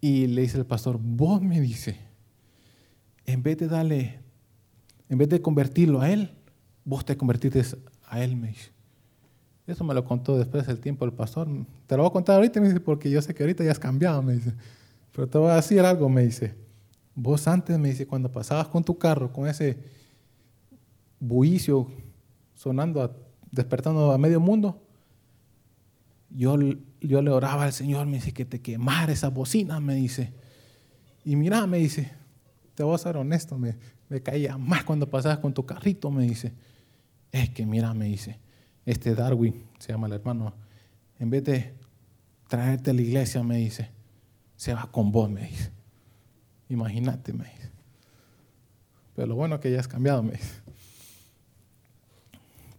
Y 0.00 0.28
le 0.28 0.42
dice 0.42 0.58
el 0.58 0.66
pastor, 0.66 0.98
vos 1.00 1.42
me 1.42 1.60
dice, 1.60 1.98
en 3.26 3.42
vez 3.42 3.58
de 3.58 3.68
darle, 3.68 4.20
en 5.08 5.18
vez 5.18 5.28
de 5.28 5.42
convertirlo 5.42 6.00
a 6.00 6.10
él, 6.10 6.30
vos 6.84 7.04
te 7.04 7.16
convertiste 7.16 7.62
a 8.04 8.22
él, 8.22 8.36
me 8.36 8.48
dice. 8.48 8.75
Eso 9.66 9.82
me 9.82 9.94
lo 9.94 10.04
contó 10.04 10.38
después 10.38 10.66
del 10.66 10.78
tiempo 10.78 11.04
el 11.04 11.12
pastor. 11.12 11.48
Te 11.86 11.96
lo 11.96 12.02
voy 12.02 12.10
a 12.10 12.12
contar 12.12 12.36
ahorita, 12.36 12.60
me 12.60 12.68
dice, 12.68 12.80
porque 12.80 13.10
yo 13.10 13.20
sé 13.20 13.34
que 13.34 13.42
ahorita 13.42 13.64
ya 13.64 13.72
has 13.72 13.78
cambiado, 13.78 14.22
me 14.22 14.34
dice. 14.34 14.54
Pero 15.12 15.28
te 15.28 15.38
voy 15.38 15.50
a 15.50 15.56
decir 15.56 15.80
algo, 15.80 16.08
me 16.08 16.24
dice. 16.24 16.54
Vos 17.14 17.48
antes, 17.48 17.76
me 17.78 17.88
dice, 17.88 18.06
cuando 18.06 18.30
pasabas 18.30 18.68
con 18.68 18.84
tu 18.84 18.96
carro, 18.96 19.32
con 19.32 19.48
ese 19.48 19.78
buicio 21.18 21.90
sonando, 22.54 23.16
despertando 23.50 24.12
a 24.12 24.18
medio 24.18 24.38
mundo, 24.38 24.80
yo, 26.30 26.56
yo 27.00 27.22
le 27.22 27.30
oraba 27.30 27.64
al 27.64 27.72
Señor, 27.72 28.06
me 28.06 28.16
dice, 28.16 28.32
que 28.32 28.44
te 28.44 28.60
quemara 28.60 29.12
esa 29.12 29.30
bocina, 29.30 29.80
me 29.80 29.94
dice. 29.96 30.32
Y 31.24 31.34
mira, 31.34 31.66
me 31.66 31.78
dice, 31.78 32.12
te 32.76 32.84
voy 32.84 32.94
a 32.94 32.98
ser 32.98 33.16
honesto, 33.16 33.58
me, 33.58 33.76
me 34.08 34.22
caía 34.22 34.56
más 34.58 34.84
cuando 34.84 35.10
pasabas 35.10 35.38
con 35.38 35.52
tu 35.52 35.66
carrito, 35.66 36.10
me 36.12 36.22
dice. 36.24 36.52
Es 37.32 37.50
que 37.50 37.66
mira, 37.66 37.92
me 37.94 38.04
dice, 38.04 38.38
este 38.86 39.14
Darwin, 39.14 39.64
se 39.78 39.92
llama 39.92 40.06
el 40.06 40.14
hermano, 40.14 40.54
en 41.18 41.28
vez 41.28 41.44
de 41.44 41.74
traerte 42.48 42.90
a 42.90 42.94
la 42.94 43.02
iglesia, 43.02 43.42
me 43.42 43.56
dice, 43.56 43.90
se 44.56 44.72
va 44.72 44.88
con 44.90 45.12
vos, 45.12 45.28
me 45.28 45.42
dice. 45.46 45.70
Imagínate, 46.68 47.32
me 47.32 47.44
dice. 47.44 47.70
Pero 49.14 49.28
lo 49.28 49.34
bueno 49.34 49.56
es 49.56 49.60
que 49.60 49.70
ya 49.70 49.80
has 49.80 49.88
cambiado, 49.88 50.22
me 50.22 50.32
dice. 50.32 50.62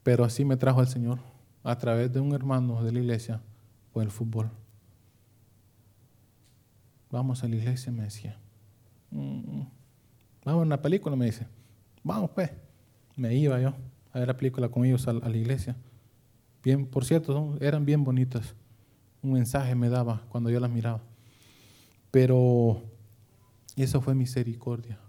Pero 0.03 0.23
así 0.23 0.45
me 0.45 0.55
trajo 0.55 0.81
el 0.81 0.87
Señor 0.87 1.19
a 1.63 1.77
través 1.77 2.11
de 2.13 2.19
un 2.21 2.33
hermano 2.33 2.83
de 2.83 2.91
la 2.93 2.99
iglesia 2.99 3.41
por 3.91 4.03
el 4.03 4.11
fútbol. 4.11 4.49
Vamos 7.09 7.43
a 7.43 7.47
la 7.47 7.55
iglesia, 7.55 7.91
me 7.91 8.03
decía. 8.03 8.37
Mm, 9.11 9.63
vamos 10.45 10.61
a 10.61 10.65
una 10.65 10.81
película, 10.81 11.15
me 11.15 11.25
dice. 11.25 11.47
Vamos, 12.03 12.31
pues. 12.31 12.51
Me 13.15 13.33
iba 13.33 13.59
yo 13.59 13.73
a 14.13 14.19
ver 14.19 14.27
la 14.27 14.37
película 14.37 14.69
con 14.69 14.85
ellos 14.85 15.07
a, 15.07 15.13
la 15.13 15.35
iglesia. 15.35 15.75
Bien, 16.67 16.85
por 16.85 17.05
cierto, 17.05 17.55
eran 17.61 17.85
bien 17.85 18.03
bonitas. 18.03 18.53
Un 19.23 19.31
mensaje 19.31 19.73
me 19.73 19.87
daba 19.87 20.23
cuando 20.27 20.49
yo 20.49 20.59
las 20.59 20.69
miraba. 20.69 21.01
Pero 22.11 22.83
eso 23.77 24.01
fue 24.01 24.13
misericordia. 24.13 24.99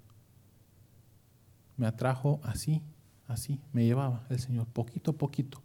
Me 1.77 1.89
atrajo 1.89 2.39
así, 2.45 2.81
así, 3.27 3.61
me 3.73 3.85
llevaba 3.85 4.25
el 4.31 4.39
Señor, 4.39 4.69
poquito 4.69 5.11
a 5.11 5.15
poquito. 5.15 5.61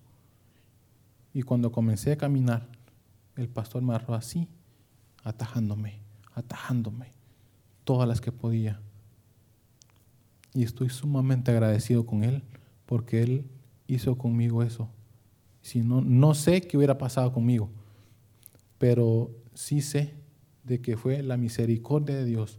Y 1.32 1.44
cuando 1.44 1.72
comencé 1.72 2.14
a 2.14 2.18
caminar, 2.18 2.68
el 3.36 3.48
pastor 3.48 3.84
me 3.84 3.94
agarró 3.94 4.16
así, 4.16 4.48
atajándome, 5.24 6.00
atajándome, 6.34 7.14
todas 7.84 8.08
las 8.08 8.20
que 8.20 8.32
podía. 8.32 8.82
Y 10.56 10.64
estoy 10.64 10.90
sumamente 10.90 11.52
agradecido 11.52 12.08
con 12.08 12.24
Él 12.24 12.42
porque 12.88 13.22
Él 13.22 13.46
hizo 13.86 14.18
conmigo 14.18 14.64
eso. 14.64 14.90
Si 15.64 15.82
no, 15.82 16.02
no 16.02 16.36
sé 16.36 16.62
qué 16.62 16.78
hubiera 16.78 16.98
pasado 16.98 17.32
conmigo, 17.32 17.70
pero 18.78 19.32
sí 19.54 19.82
sé 19.82 20.14
de 20.66 20.82
que 20.82 20.98
fue 20.98 21.24
la 21.24 21.38
misericordia 21.38 22.16
de 22.18 22.26
Dios 22.26 22.58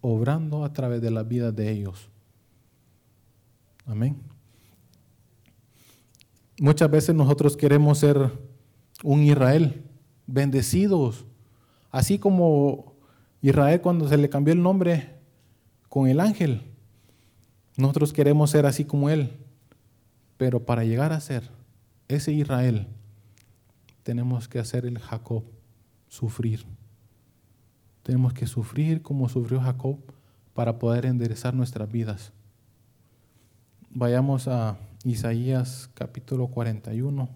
obrando 0.00 0.64
a 0.64 0.72
través 0.72 1.02
de 1.02 1.10
la 1.10 1.22
vida 1.22 1.52
de 1.52 1.70
ellos. 1.70 2.08
Amén. 3.84 4.16
Muchas 6.58 6.90
veces 6.90 7.14
nosotros 7.14 7.54
queremos 7.54 7.98
ser 7.98 8.32
un 9.04 9.22
Israel, 9.22 9.84
bendecidos, 10.26 11.26
así 11.90 12.18
como 12.18 12.94
Israel 13.42 13.82
cuando 13.82 14.08
se 14.08 14.16
le 14.16 14.30
cambió 14.30 14.54
el 14.54 14.62
nombre 14.62 15.18
con 15.90 16.08
el 16.08 16.18
ángel. 16.18 16.62
Nosotros 17.76 18.14
queremos 18.14 18.50
ser 18.50 18.64
así 18.64 18.86
como 18.86 19.10
Él, 19.10 19.36
pero 20.38 20.64
para 20.64 20.82
llegar 20.84 21.12
a 21.12 21.20
ser 21.20 21.59
ese 22.10 22.32
Israel, 22.32 22.88
tenemos 24.02 24.48
que 24.48 24.58
hacer 24.58 24.84
el 24.84 24.98
Jacob 24.98 25.44
sufrir. 26.08 26.64
Tenemos 28.02 28.32
que 28.32 28.46
sufrir 28.46 29.02
como 29.02 29.28
sufrió 29.28 29.60
Jacob 29.60 29.98
para 30.54 30.78
poder 30.78 31.06
enderezar 31.06 31.54
nuestras 31.54 31.90
vidas. 31.90 32.32
Vayamos 33.90 34.48
a 34.48 34.78
Isaías 35.04 35.88
capítulo 35.94 36.48
41. 36.48 37.28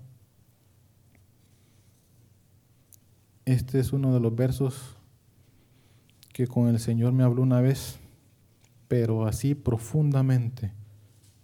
Este 3.45 3.79
es 3.79 3.93
uno 3.93 4.13
de 4.13 4.21
los 4.21 4.35
versos 4.35 4.97
que 6.33 6.49
con 6.49 6.69
el 6.69 6.81
Señor 6.81 7.13
me 7.13 7.23
habló 7.23 7.43
una 7.43 7.61
vez, 7.61 7.99
pero 8.89 9.27
así 9.27 9.55
profundamente 9.55 10.73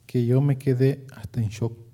que 0.06 0.26
yo 0.26 0.40
me 0.40 0.58
quedé 0.58 1.06
hasta 1.14 1.40
en 1.40 1.48
shock. 1.50 1.89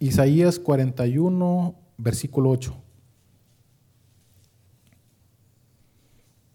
Isaías 0.00 0.58
41, 0.58 1.74
versículo 1.98 2.50
8. 2.50 2.74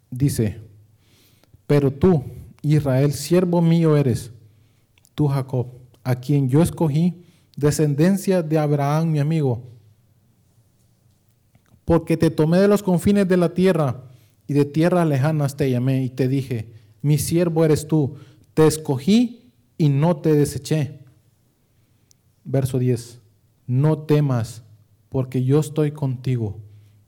Dice, 0.10 0.60
pero 1.68 1.92
tú, 1.92 2.24
Israel, 2.64 3.14
siervo 3.14 3.62
mío 3.62 3.96
eres, 3.96 4.32
tú 5.14 5.28
Jacob, 5.28 5.68
a 6.04 6.16
quien 6.16 6.50
yo 6.50 6.64
escogí, 6.64 7.24
descendencia 7.56 8.42
de 8.42 8.58
Abraham, 8.58 9.12
mi 9.12 9.20
amigo, 9.20 9.64
porque 11.86 12.18
te 12.18 12.32
tomé 12.32 12.58
de 12.58 12.68
los 12.68 12.82
confines 12.82 13.28
de 13.28 13.38
la 13.38 13.54
tierra 13.54 14.06
y 14.48 14.54
de 14.54 14.66
tierras 14.66 15.08
lejanas 15.08 15.56
te 15.56 15.70
llamé 15.70 16.04
y 16.04 16.10
te 16.10 16.28
dije, 16.28 16.72
mi 17.04 17.20
siervo 17.20 17.64
eres 17.64 17.88
tú, 17.88 18.16
te 18.56 18.66
escogí 18.66 19.52
y 19.78 19.90
no 19.90 20.18
te 20.18 20.34
deseché. 20.34 21.00
Verso 22.44 22.80
10, 22.80 23.22
no 23.68 24.00
temas, 24.00 24.64
porque 25.10 25.44
yo 25.44 25.60
estoy 25.60 25.92
contigo, 25.92 26.60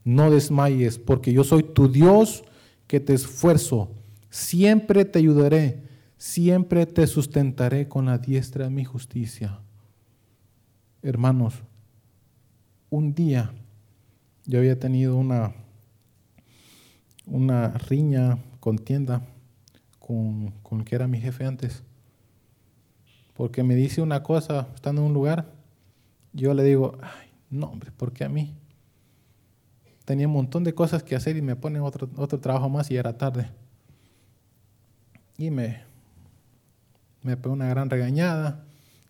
no 0.04 0.30
desmayes, 0.30 0.98
porque 0.98 1.32
yo 1.32 1.44
soy 1.44 1.62
tu 1.62 1.88
Dios 1.88 2.44
que 2.86 3.00
te 3.00 3.14
esfuerzo, 3.14 3.90
siempre 4.30 5.04
te 5.04 5.18
ayudaré, 5.18 5.82
siempre 6.16 6.86
te 6.86 7.06
sustentaré 7.06 7.88
con 7.88 8.06
la 8.06 8.18
diestra 8.18 8.64
de 8.64 8.70
mi 8.70 8.84
justicia. 8.84 9.60
Hermanos, 11.02 11.54
un 12.90 13.14
día 13.14 13.52
yo 14.46 14.58
había 14.58 14.78
tenido 14.78 15.16
una, 15.16 15.52
una 17.26 17.68
riña, 17.68 18.38
contienda 18.60 19.22
con, 19.98 20.52
con 20.62 20.80
el 20.80 20.84
que 20.84 20.94
era 20.96 21.06
mi 21.06 21.20
jefe 21.20 21.44
antes, 21.44 21.82
porque 23.34 23.62
me 23.62 23.74
dice 23.74 24.02
una 24.02 24.22
cosa 24.22 24.68
estando 24.74 25.02
en 25.02 25.08
un 25.08 25.14
lugar, 25.14 25.57
yo 26.40 26.54
le 26.54 26.62
digo, 26.62 26.96
ay, 27.02 27.30
no 27.50 27.66
hombre, 27.66 27.92
¿por 27.92 28.12
qué 28.12 28.24
a 28.24 28.28
mí? 28.28 28.54
tenía 30.08 30.26
un 30.26 30.32
montón 30.32 30.64
de 30.64 30.74
cosas 30.74 31.02
que 31.02 31.14
hacer 31.14 31.36
y 31.36 31.42
me 31.42 31.54
ponen 31.54 31.82
otro, 31.82 32.08
otro 32.16 32.40
trabajo 32.40 32.70
más 32.70 32.90
y 32.90 32.96
era 32.96 33.18
tarde. 33.18 33.50
Y 35.36 35.50
me, 35.50 35.82
me 37.22 37.36
pegó 37.36 37.52
una 37.52 37.68
gran 37.68 37.90
regañada 37.90 38.64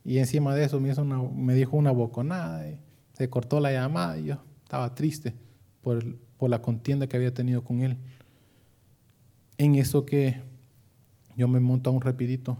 y 0.04 0.18
encima 0.18 0.56
de 0.56 0.64
eso 0.64 0.80
me, 0.80 0.90
hizo 0.90 1.02
una, 1.02 1.22
me 1.22 1.54
dijo 1.54 1.76
una 1.76 1.92
boconada 1.92 2.68
y 2.68 2.80
se 3.12 3.30
cortó 3.30 3.60
la 3.60 3.70
llamada 3.70 4.18
y 4.18 4.24
yo 4.24 4.38
estaba 4.64 4.92
triste 4.96 5.34
por, 5.82 6.04
por 6.36 6.50
la 6.50 6.62
contienda 6.62 7.06
que 7.06 7.16
había 7.16 7.32
tenido 7.32 7.62
con 7.62 7.82
él. 7.82 7.96
En 9.56 9.76
eso 9.76 10.04
que 10.04 10.42
yo 11.36 11.46
me 11.46 11.60
monto 11.60 11.90
a 11.90 11.92
un 11.92 12.00
rapidito 12.00 12.58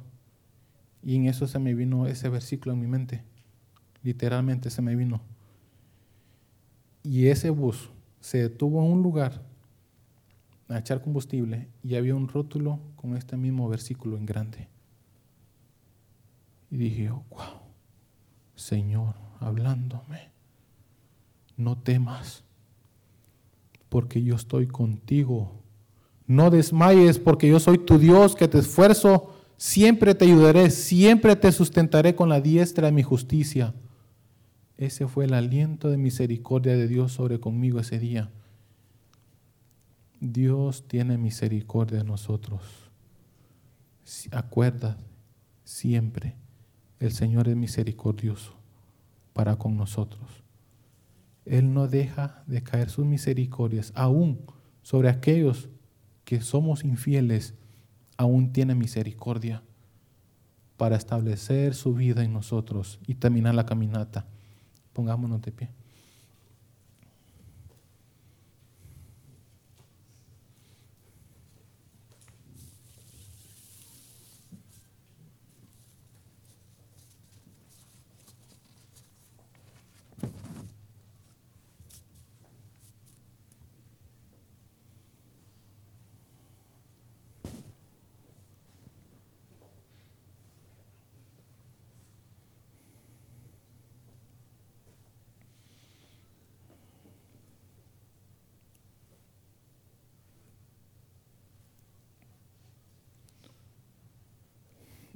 y 1.02 1.16
en 1.16 1.26
eso 1.26 1.48
se 1.48 1.58
me 1.58 1.74
vino 1.74 2.06
ese 2.06 2.28
versículo 2.28 2.72
en 2.72 2.80
mi 2.80 2.86
mente. 2.86 3.24
Literalmente 4.02 4.70
se 4.70 4.82
me 4.82 4.96
vino. 4.96 5.20
Y 7.02 7.26
ese 7.28 7.50
bus 7.50 7.90
se 8.20 8.38
detuvo 8.38 8.84
en 8.84 8.92
un 8.92 9.02
lugar 9.02 9.42
a 10.68 10.78
echar 10.78 11.00
combustible 11.00 11.68
y 11.82 11.94
había 11.94 12.14
un 12.14 12.28
rótulo 12.28 12.80
con 12.96 13.16
este 13.16 13.36
mismo 13.36 13.68
versículo 13.68 14.16
en 14.16 14.26
grande. 14.26 14.68
Y 16.70 16.76
dije, 16.76 17.08
wow, 17.08 17.62
Señor, 18.54 19.14
hablándome, 19.40 20.30
no 21.56 21.78
temas, 21.78 22.44
porque 23.88 24.22
yo 24.22 24.34
estoy 24.34 24.66
contigo. 24.66 25.52
No 26.26 26.50
desmayes, 26.50 27.18
porque 27.18 27.48
yo 27.48 27.58
soy 27.58 27.78
tu 27.78 27.98
Dios 27.98 28.36
que 28.36 28.48
te 28.48 28.58
esfuerzo, 28.58 29.32
siempre 29.56 30.14
te 30.14 30.26
ayudaré, 30.26 30.70
siempre 30.70 31.34
te 31.36 31.50
sustentaré 31.52 32.14
con 32.14 32.28
la 32.28 32.42
diestra 32.42 32.88
de 32.88 32.92
mi 32.92 33.02
justicia. 33.02 33.72
Ese 34.78 35.08
fue 35.08 35.24
el 35.24 35.34
aliento 35.34 35.90
de 35.90 35.98
misericordia 35.98 36.76
de 36.76 36.86
Dios 36.86 37.12
sobre 37.12 37.40
conmigo 37.40 37.80
ese 37.80 37.98
día. 37.98 38.30
Dios 40.20 40.86
tiene 40.86 41.18
misericordia 41.18 41.98
de 41.98 42.04
nosotros. 42.04 42.62
Acuerda 44.30 44.96
siempre, 45.64 46.36
el 47.00 47.12
Señor 47.12 47.48
es 47.48 47.56
misericordioso 47.56 48.54
para 49.32 49.56
con 49.56 49.76
nosotros. 49.76 50.44
Él 51.44 51.74
no 51.74 51.88
deja 51.88 52.44
de 52.46 52.62
caer 52.62 52.88
sus 52.88 53.04
misericordias, 53.04 53.92
aún 53.96 54.40
sobre 54.82 55.08
aquellos 55.08 55.68
que 56.24 56.40
somos 56.40 56.84
infieles, 56.84 57.54
aún 58.16 58.52
tiene 58.52 58.74
misericordia. 58.76 59.62
para 60.76 60.94
establecer 60.94 61.74
su 61.74 61.92
vida 61.92 62.22
en 62.22 62.32
nosotros 62.32 63.00
y 63.04 63.16
terminar 63.16 63.56
la 63.56 63.66
caminata. 63.66 64.26
pongamos 64.98 65.30
no 65.30 65.38
tepi. 65.38 65.68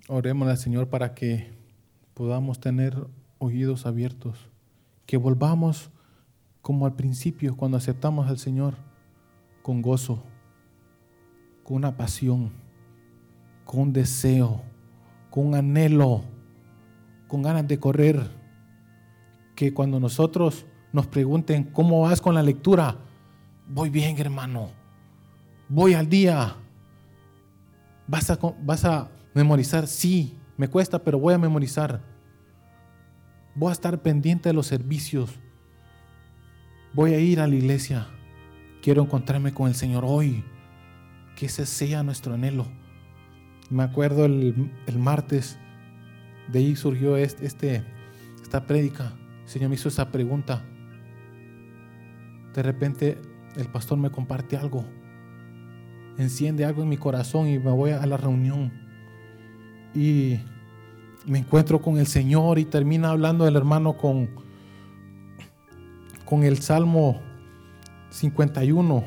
Oremos 0.09 0.49
al 0.49 0.59
Señor 0.59 0.89
para 0.89 1.15
que 1.15 1.53
podamos 2.15 2.59
tener 2.59 3.07
oídos 3.39 3.87
abiertos, 3.87 4.49
que 5.07 5.17
volvamos 5.17 5.91
como 6.61 6.87
al 6.87 6.95
principio, 6.95 7.57
cuando 7.57 7.77
aceptamos 7.77 8.29
al 8.29 8.39
Señor, 8.39 8.75
con 9.63 9.81
gozo, 9.81 10.25
con 11.63 11.77
una 11.77 11.97
pasión, 11.97 12.51
con 13.65 13.81
un 13.81 13.93
deseo, 13.93 14.63
con 15.31 15.47
un 15.47 15.55
anhelo, 15.55 16.23
con 17.29 17.43
ganas 17.43 17.69
de 17.69 17.79
correr. 17.79 18.29
Que 19.55 19.73
cuando 19.73 20.01
nosotros 20.01 20.67
nos 20.93 21.07
pregunten, 21.07 21.65
¿cómo 21.65 22.03
vas 22.03 22.21
con 22.21 22.35
la 22.35 22.43
lectura? 22.43 22.97
Voy 23.69 23.89
bien, 23.89 24.19
hermano. 24.19 24.71
Voy 25.69 25.95
al 25.95 26.09
día. 26.09 26.57
Vas 28.09 28.31
a, 28.31 28.39
vas 28.63 28.85
a 28.85 29.09
Memorizar, 29.35 29.87
sí, 29.87 30.37
me 30.57 30.69
cuesta, 30.69 31.03
pero 31.03 31.19
voy 31.19 31.35
a 31.35 31.39
memorizar. 31.39 32.03
Voy 33.55 33.71
a 33.71 33.73
estar 33.73 34.01
pendiente 34.03 34.49
de 34.49 34.53
los 34.55 34.67
servicios. 34.67 35.31
Voy 36.93 37.15
a 37.15 37.19
ir 37.19 37.41
a 37.41 37.47
la 37.47 37.55
iglesia. 37.55 38.07
Quiero 38.83 39.03
encontrarme 39.03 39.55
con 39.55 39.69
el 39.69 39.75
Señor 39.75 40.05
hoy. 40.07 40.45
Que 41.37 41.47
ese 41.47 41.65
sea 41.65 42.03
nuestro 42.03 42.35
anhelo. 42.35 42.67
Me 43.71 43.83
acuerdo 43.83 44.27
el, 44.27 44.71
martes, 44.99 45.59
de 46.49 46.59
ahí 46.59 46.77
surgió 46.77 47.17
este, 47.17 47.47
esta 48.43 48.67
prédica. 48.67 49.15
El 49.45 49.49
Señor 49.49 49.71
me 49.71 49.77
hizo 49.77 49.89
esa 49.89 50.11
pregunta. 50.11 50.63
De 52.55 52.63
repente 52.63 53.19
el 53.57 53.69
pastor 53.69 53.97
me 53.97 54.11
comparte 54.11 54.59
algo. 54.59 54.85
Enciende 56.19 56.67
algo 56.67 56.83
en 56.83 56.91
mi 56.91 56.99
corazón 56.99 57.49
y 57.49 57.59
me 57.59 57.71
voy 57.71 57.93
a 57.93 58.05
la 58.05 58.19
reunión 58.19 58.82
y 59.95 60.39
me 61.27 61.39
encuentro 61.39 61.81
con 61.81 61.99
el 61.99 62.07
Señor 62.07 62.59
y 62.59 62.65
termina 62.65 63.11
hablando 63.11 63.47
el 63.47 63.57
hermano 63.57 63.97
con, 63.97 64.31
con 66.25 66.43
el 66.45 66.59
Salmo 66.59 67.21
51 68.11 69.05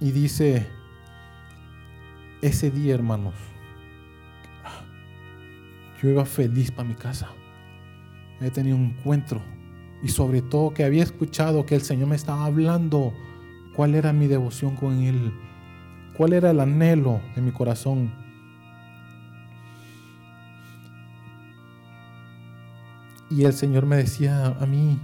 y 0.00 0.10
dice, 0.10 0.66
ese 2.42 2.70
día 2.70 2.94
hermanos, 2.94 3.34
yo 6.02 6.10
iba 6.10 6.24
feliz 6.24 6.70
para 6.70 6.88
mi 6.88 6.94
casa, 6.94 7.28
he 8.40 8.50
tenido 8.50 8.76
un 8.76 8.96
encuentro. 8.98 9.40
Y 10.02 10.08
sobre 10.08 10.42
todo 10.42 10.74
que 10.74 10.84
había 10.84 11.02
escuchado 11.02 11.64
que 11.64 11.74
el 11.74 11.80
Señor 11.80 12.08
me 12.08 12.16
estaba 12.16 12.44
hablando 12.44 13.14
cuál 13.74 13.94
era 13.94 14.12
mi 14.12 14.26
devoción 14.26 14.76
con 14.76 15.00
Él, 15.00 15.32
cuál 16.14 16.34
era 16.34 16.50
el 16.50 16.60
anhelo 16.60 17.22
de 17.34 17.40
mi 17.40 17.50
corazón 17.50 18.25
Y 23.30 23.44
el 23.44 23.52
Señor 23.52 23.86
me 23.86 23.96
decía 23.96 24.46
a 24.46 24.66
mí 24.66 25.00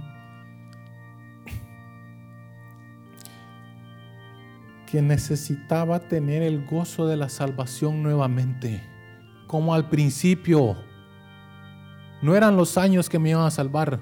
que 4.89 5.01
necesitaba 5.01 5.99
tener 5.99 6.43
el 6.43 6.65
gozo 6.65 7.07
de 7.07 7.17
la 7.17 7.27
salvación 7.27 8.03
nuevamente, 8.03 8.83
como 9.47 9.73
al 9.73 9.89
principio. 9.89 10.77
No 12.21 12.35
eran 12.35 12.55
los 12.55 12.77
años 12.77 13.09
que 13.09 13.19
me 13.19 13.31
iban 13.31 13.43
a 13.43 13.51
salvar, 13.51 13.99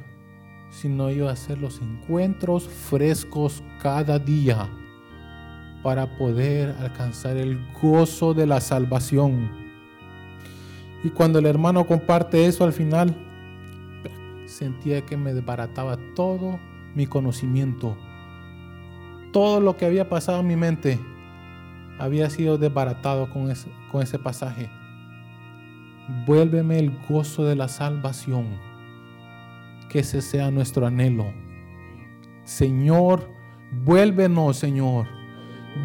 sino 0.70 1.10
iba 1.10 1.30
a 1.30 1.34
hacer 1.34 1.58
los 1.58 1.82
encuentros 1.82 2.68
frescos 2.68 3.64
cada 3.82 4.20
día 4.20 4.70
para 5.82 6.18
poder 6.18 6.76
alcanzar 6.80 7.38
el 7.38 7.60
gozo 7.82 8.34
de 8.34 8.46
la 8.46 8.62
salvación. 8.62 9.50
Y 11.04 11.10
cuando 11.10 11.40
el 11.40 11.46
hermano 11.46 11.88
comparte 11.88 12.46
eso 12.46 12.64
al 12.64 12.74
final, 12.74 13.31
sentía 14.52 15.06
que 15.06 15.18
me 15.18 15.34
desbarataba 15.34 15.98
todo 16.16 16.60
mi 16.94 17.08
conocimiento. 17.08 17.98
Todo 19.32 19.60
lo 19.60 19.78
que 19.78 19.86
había 19.86 20.10
pasado 20.10 20.42
en 20.42 20.48
mi 20.48 20.56
mente 20.56 21.00
había 22.00 22.30
sido 22.30 22.58
desbaratado 22.58 23.30
con 23.30 23.50
ese, 23.50 23.70
con 23.92 24.02
ese 24.02 24.20
pasaje. 24.20 24.70
Vuélveme 26.26 26.80
el 26.80 26.98
gozo 27.08 27.46
de 27.46 27.56
la 27.56 27.68
salvación. 27.68 28.48
Que 29.90 30.00
ese 30.00 30.22
sea 30.22 30.52
nuestro 30.52 30.86
anhelo. 30.86 31.34
Señor, 32.44 33.30
vuélvenos, 33.72 34.58
Señor. 34.58 35.08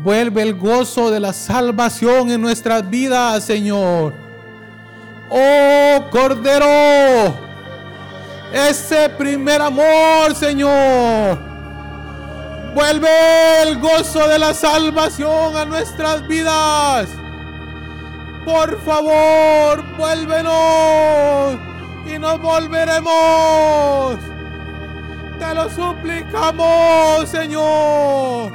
Vuelve 0.02 0.42
el 0.42 0.54
gozo 0.54 1.10
de 1.10 1.20
la 1.20 1.32
salvación 1.32 2.30
en 2.30 2.40
nuestras 2.40 2.88
vidas, 2.88 3.44
Señor. 3.44 4.14
Oh 5.30 6.04
Cordero, 6.10 7.34
ese 8.52 9.08
primer 9.10 9.60
amor, 9.60 10.34
Señor. 10.34 11.38
Vuelve 12.74 13.08
el 13.62 13.78
gozo 13.78 14.28
de 14.28 14.38
la 14.38 14.52
salvación 14.52 15.56
a 15.56 15.64
nuestras 15.64 16.26
vidas. 16.28 17.08
Por 18.44 18.80
favor, 18.84 19.82
vuélvenos 19.96 21.56
y 22.06 22.18
nos 22.18 22.40
volveremos. 22.40 24.18
Te 25.38 25.54
lo 25.54 25.70
suplicamos, 25.70 27.28
Señor. 27.28 28.52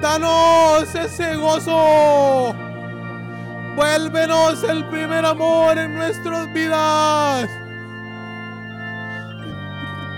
Danos 0.00 0.94
ese 0.94 1.36
gozo. 1.36 2.54
Vuélvenos 3.76 4.62
el 4.64 4.84
primer 4.86 5.24
amor 5.24 5.78
en 5.78 5.94
nuestras 5.94 6.52
vidas 6.52 7.48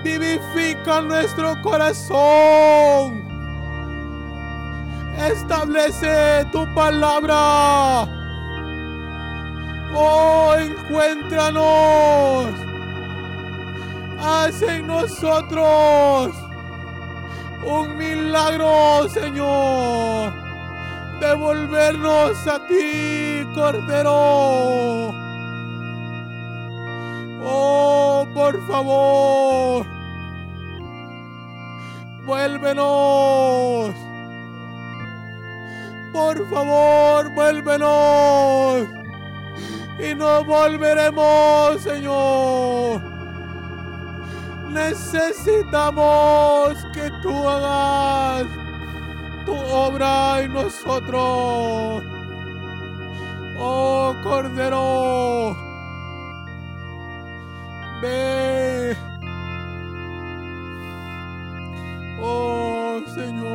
vivifica 0.06 1.00
nuestro 1.00 1.60
corazón. 1.62 3.24
Establece 5.18 6.46
tu 6.52 6.64
palabra. 6.74 8.06
Oh, 9.94 10.54
encuéntranos. 10.58 12.54
Haz 14.20 14.62
en 14.62 14.86
nosotros 14.86 16.32
un 17.64 17.96
milagro, 17.98 19.08
Señor. 19.08 20.32
Devolvernos 21.20 22.46
a 22.46 22.58
ti, 22.68 23.44
Cordero. 23.54 25.12
Oh, 27.48 28.26
por 28.34 28.54
favor 28.66 29.95
vuélvenos. 32.26 33.94
Por 36.12 36.50
favor, 36.50 37.30
vuélvenos. 37.30 38.86
Y 39.98 40.14
no 40.14 40.44
volveremos, 40.44 41.80
Señor. 41.80 43.00
Necesitamos 44.70 46.76
que 46.92 47.10
tú 47.22 47.48
hagas 47.48 48.46
tu 49.46 49.54
obra 49.54 50.42
en 50.42 50.52
nosotros. 50.52 52.02
Oh 53.58 54.14
Cordero, 54.22 55.56
ve 58.02 58.55
Señor. 63.16 63.45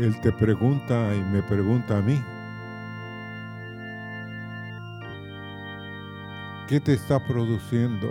Él 0.00 0.18
te 0.22 0.32
pregunta 0.32 1.14
y 1.14 1.20
me 1.24 1.42
pregunta 1.42 1.98
a 1.98 2.00
mí. 2.00 2.18
¿Qué 6.66 6.80
te 6.80 6.94
está 6.94 7.18
produciendo 7.26 8.10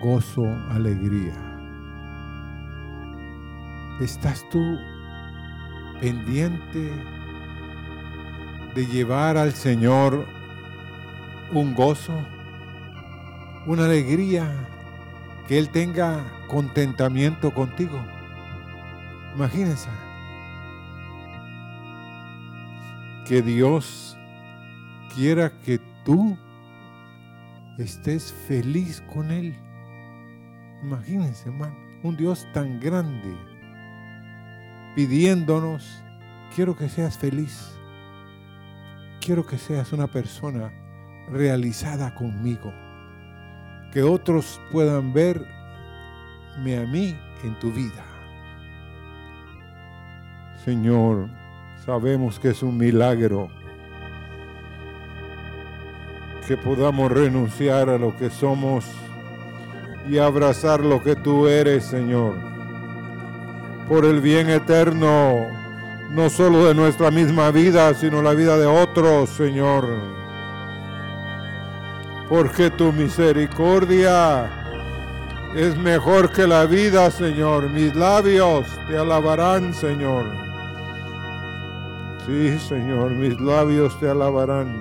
gozo, 0.00 0.44
alegría? 0.70 1.34
¿Estás 4.00 4.48
tú 4.50 4.78
pendiente 6.00 6.92
de 8.76 8.86
llevar 8.86 9.36
al 9.36 9.52
Señor 9.52 10.24
un 11.52 11.74
gozo, 11.74 12.14
una 13.66 13.86
alegría, 13.86 14.48
que 15.48 15.58
Él 15.58 15.70
tenga 15.70 16.24
contentamiento 16.46 17.52
contigo? 17.52 18.00
Imagínense 19.34 20.03
que 23.26 23.42
Dios 23.42 24.16
quiera 25.14 25.50
que 25.64 25.80
tú 26.04 26.36
estés 27.78 28.32
feliz 28.46 29.02
con 29.12 29.30
Él. 29.30 29.56
Imagínense, 30.82 31.48
hermano, 31.48 31.74
un 32.02 32.16
Dios 32.16 32.46
tan 32.52 32.78
grande 32.80 33.34
pidiéndonos, 34.94 36.02
quiero 36.54 36.76
que 36.76 36.88
seas 36.88 37.18
feliz, 37.18 37.76
quiero 39.20 39.44
que 39.44 39.58
seas 39.58 39.92
una 39.92 40.06
persona 40.06 40.70
realizada 41.30 42.14
conmigo, 42.14 42.72
que 43.92 44.02
otros 44.02 44.60
puedan 44.70 45.12
verme 45.12 45.46
a 46.78 46.86
mí 46.86 47.16
en 47.42 47.58
tu 47.58 47.72
vida. 47.72 48.04
Señor, 50.64 51.28
sabemos 51.84 52.38
que 52.38 52.48
es 52.48 52.62
un 52.62 52.78
milagro 52.78 53.50
que 56.48 56.56
podamos 56.56 57.12
renunciar 57.12 57.90
a 57.90 57.98
lo 57.98 58.16
que 58.16 58.30
somos 58.30 58.86
y 60.08 60.18
abrazar 60.18 60.80
lo 60.80 61.02
que 61.02 61.14
tú 61.16 61.46
eres, 61.46 61.84
Señor, 61.84 62.34
por 63.88 64.04
el 64.04 64.20
bien 64.20 64.48
eterno, 64.50 65.46
no 66.10 66.30
solo 66.30 66.66
de 66.66 66.74
nuestra 66.74 67.10
misma 67.10 67.50
vida, 67.50 67.92
sino 67.94 68.22
la 68.22 68.32
vida 68.32 68.56
de 68.56 68.66
otros, 68.66 69.30
Señor. 69.30 69.86
Porque 72.28 72.70
tu 72.70 72.92
misericordia 72.92 74.50
es 75.54 75.76
mejor 75.76 76.30
que 76.30 76.46
la 76.46 76.64
vida, 76.64 77.10
Señor. 77.10 77.70
Mis 77.70 77.94
labios 77.94 78.66
te 78.88 78.96
alabarán, 78.96 79.74
Señor. 79.74 80.43
Sí, 82.26 82.58
Señor, 82.58 83.10
mis 83.10 83.38
labios 83.38 84.00
te 84.00 84.08
alabarán. 84.08 84.74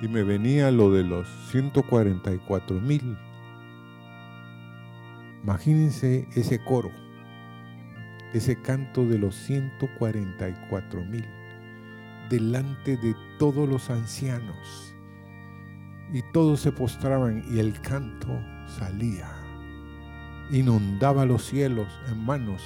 Y 0.00 0.06
me 0.06 0.22
venía 0.22 0.70
lo 0.70 0.92
de 0.92 1.02
los 1.02 1.26
144 1.50 2.80
mil. 2.80 3.18
Imagínense 5.42 6.28
ese 6.36 6.62
coro, 6.62 6.92
ese 8.34 8.54
canto 8.62 9.04
de 9.04 9.18
los 9.18 9.34
144 9.34 11.04
mil, 11.04 11.26
delante 12.30 12.96
de 12.98 13.16
todos 13.40 13.68
los 13.68 13.90
ancianos 13.90 14.87
y 16.12 16.22
todos 16.32 16.60
se 16.60 16.72
postraban 16.72 17.44
y 17.50 17.58
el 17.58 17.78
canto 17.80 18.28
salía, 18.66 19.30
inundaba 20.50 21.26
los 21.26 21.44
cielos, 21.44 21.88
hermanos. 22.08 22.62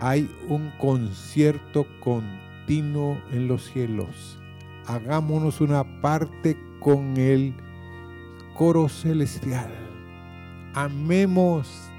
Hay 0.00 0.30
un 0.48 0.70
concierto 0.78 1.86
continuo 2.00 3.18
en 3.30 3.48
los 3.48 3.64
cielos. 3.64 4.38
Hagámonos 4.86 5.60
una 5.60 6.00
parte 6.00 6.56
con 6.80 7.16
el 7.16 7.54
coro 8.54 8.88
celestial. 8.88 9.70
Amemos 10.74 11.90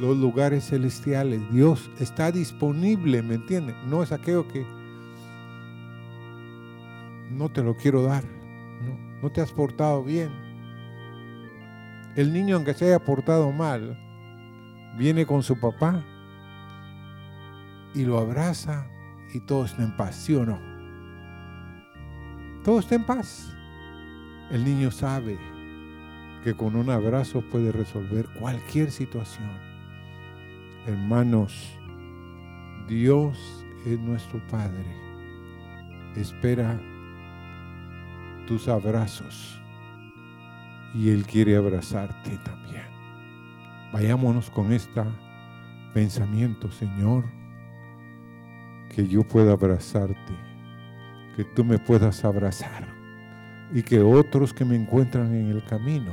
los 0.00 0.16
lugares 0.16 0.68
celestiales. 0.68 1.40
Dios 1.52 1.90
está 2.00 2.32
disponible, 2.32 3.22
¿me 3.22 3.34
entienden? 3.34 3.76
No 3.88 4.02
es 4.02 4.12
aquello 4.12 4.48
que 4.48 4.66
no 7.30 7.50
te 7.50 7.62
lo 7.62 7.76
quiero 7.76 8.02
dar 8.02 8.33
no 9.24 9.32
te 9.32 9.40
has 9.40 9.52
portado 9.52 10.04
bien. 10.04 10.28
El 12.14 12.30
niño, 12.34 12.56
aunque 12.56 12.74
se 12.74 12.84
haya 12.84 13.02
portado 13.02 13.50
mal, 13.52 13.98
viene 14.98 15.24
con 15.24 15.42
su 15.42 15.58
papá 15.58 16.04
y 17.94 18.04
lo 18.04 18.18
abraza 18.18 18.86
y 19.32 19.40
todo 19.40 19.64
está 19.64 19.82
en 19.82 19.96
paz, 19.96 20.14
¿sí 20.16 20.34
o 20.34 20.44
no? 20.44 20.60
Todo 22.64 22.80
está 22.80 22.96
en 22.96 23.06
paz. 23.06 23.50
El 24.50 24.62
niño 24.62 24.90
sabe 24.90 25.38
que 26.44 26.52
con 26.52 26.76
un 26.76 26.90
abrazo 26.90 27.42
puede 27.50 27.72
resolver 27.72 28.28
cualquier 28.38 28.90
situación. 28.90 29.58
Hermanos, 30.86 31.78
Dios 32.88 33.64
es 33.86 33.98
nuestro 33.98 34.46
Padre. 34.48 34.84
Espera 36.14 36.78
tus 38.46 38.68
abrazos 38.68 39.60
y 40.94 41.10
Él 41.10 41.24
quiere 41.26 41.56
abrazarte 41.56 42.38
también. 42.44 42.84
Vayámonos 43.92 44.50
con 44.50 44.72
este 44.72 45.02
pensamiento, 45.92 46.70
Señor, 46.70 47.24
que 48.94 49.06
yo 49.06 49.22
pueda 49.24 49.52
abrazarte, 49.52 50.34
que 51.36 51.44
tú 51.44 51.64
me 51.64 51.78
puedas 51.78 52.24
abrazar 52.24 52.86
y 53.72 53.82
que 53.82 54.00
otros 54.00 54.52
que 54.52 54.64
me 54.64 54.76
encuentran 54.76 55.34
en 55.34 55.50
el 55.50 55.64
camino 55.64 56.12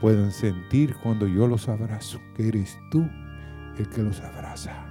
puedan 0.00 0.30
sentir 0.32 0.94
cuando 0.96 1.26
yo 1.26 1.46
los 1.46 1.68
abrazo, 1.68 2.20
que 2.34 2.48
eres 2.48 2.78
tú 2.90 3.08
el 3.78 3.88
que 3.88 4.02
los 4.02 4.20
abraza, 4.20 4.86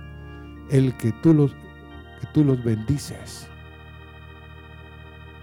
el 0.70 0.96
que 0.98 1.12
tú 1.24 1.34
los, 1.34 1.52
que 1.52 2.28
tú 2.34 2.44
los 2.44 2.64
bendices 2.64 3.48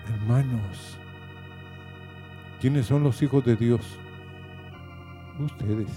Hermanos, 0.09 0.99
¿quiénes 2.61 2.87
son 2.87 3.03
los 3.03 3.23
hijos 3.23 3.43
de 3.45 3.57
Dios? 3.57 3.99
Ustedes. 5.39 5.89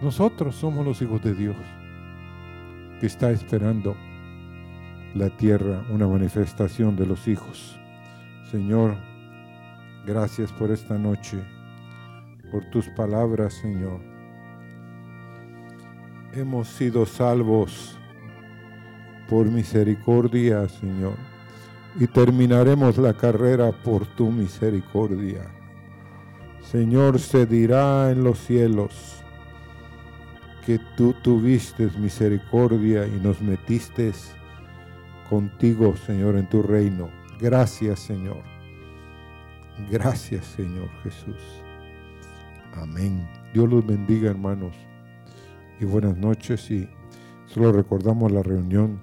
Nosotros 0.00 0.54
somos 0.54 0.84
los 0.84 1.02
hijos 1.02 1.22
de 1.22 1.34
Dios 1.34 1.56
que 3.00 3.06
está 3.06 3.30
esperando 3.30 3.96
la 5.14 5.30
tierra 5.30 5.84
una 5.90 6.06
manifestación 6.06 6.94
de 6.94 7.06
los 7.06 7.26
hijos. 7.26 7.76
Señor, 8.52 8.96
gracias 10.06 10.52
por 10.52 10.70
esta 10.70 10.96
noche, 10.96 11.42
por 12.52 12.64
tus 12.70 12.88
palabras, 12.90 13.54
Señor. 13.54 14.00
Hemos 16.32 16.68
sido 16.68 17.04
salvos 17.04 17.98
por 19.28 19.46
misericordia, 19.50 20.68
Señor 20.68 21.35
y 21.98 22.06
terminaremos 22.06 22.98
la 22.98 23.14
carrera 23.14 23.72
por 23.72 24.06
tu 24.06 24.30
misericordia. 24.30 25.50
Señor, 26.60 27.18
se 27.18 27.46
dirá 27.46 28.10
en 28.10 28.24
los 28.24 28.38
cielos 28.38 29.22
que 30.64 30.80
tú 30.96 31.14
tuviste 31.22 31.88
misericordia 31.98 33.06
y 33.06 33.20
nos 33.20 33.40
metiste 33.40 34.12
contigo, 35.30 35.96
Señor, 35.96 36.36
en 36.36 36.48
tu 36.48 36.62
reino. 36.62 37.08
Gracias, 37.40 38.00
Señor. 38.00 38.42
Gracias, 39.90 40.44
Señor 40.44 40.88
Jesús. 41.02 41.36
Amén. 42.74 43.26
Dios 43.54 43.68
los 43.68 43.86
bendiga, 43.86 44.30
hermanos. 44.30 44.74
Y 45.80 45.84
buenas 45.84 46.16
noches. 46.16 46.70
Y 46.70 46.88
solo 47.46 47.72
recordamos 47.72 48.32
la 48.32 48.42
reunión 48.42 49.00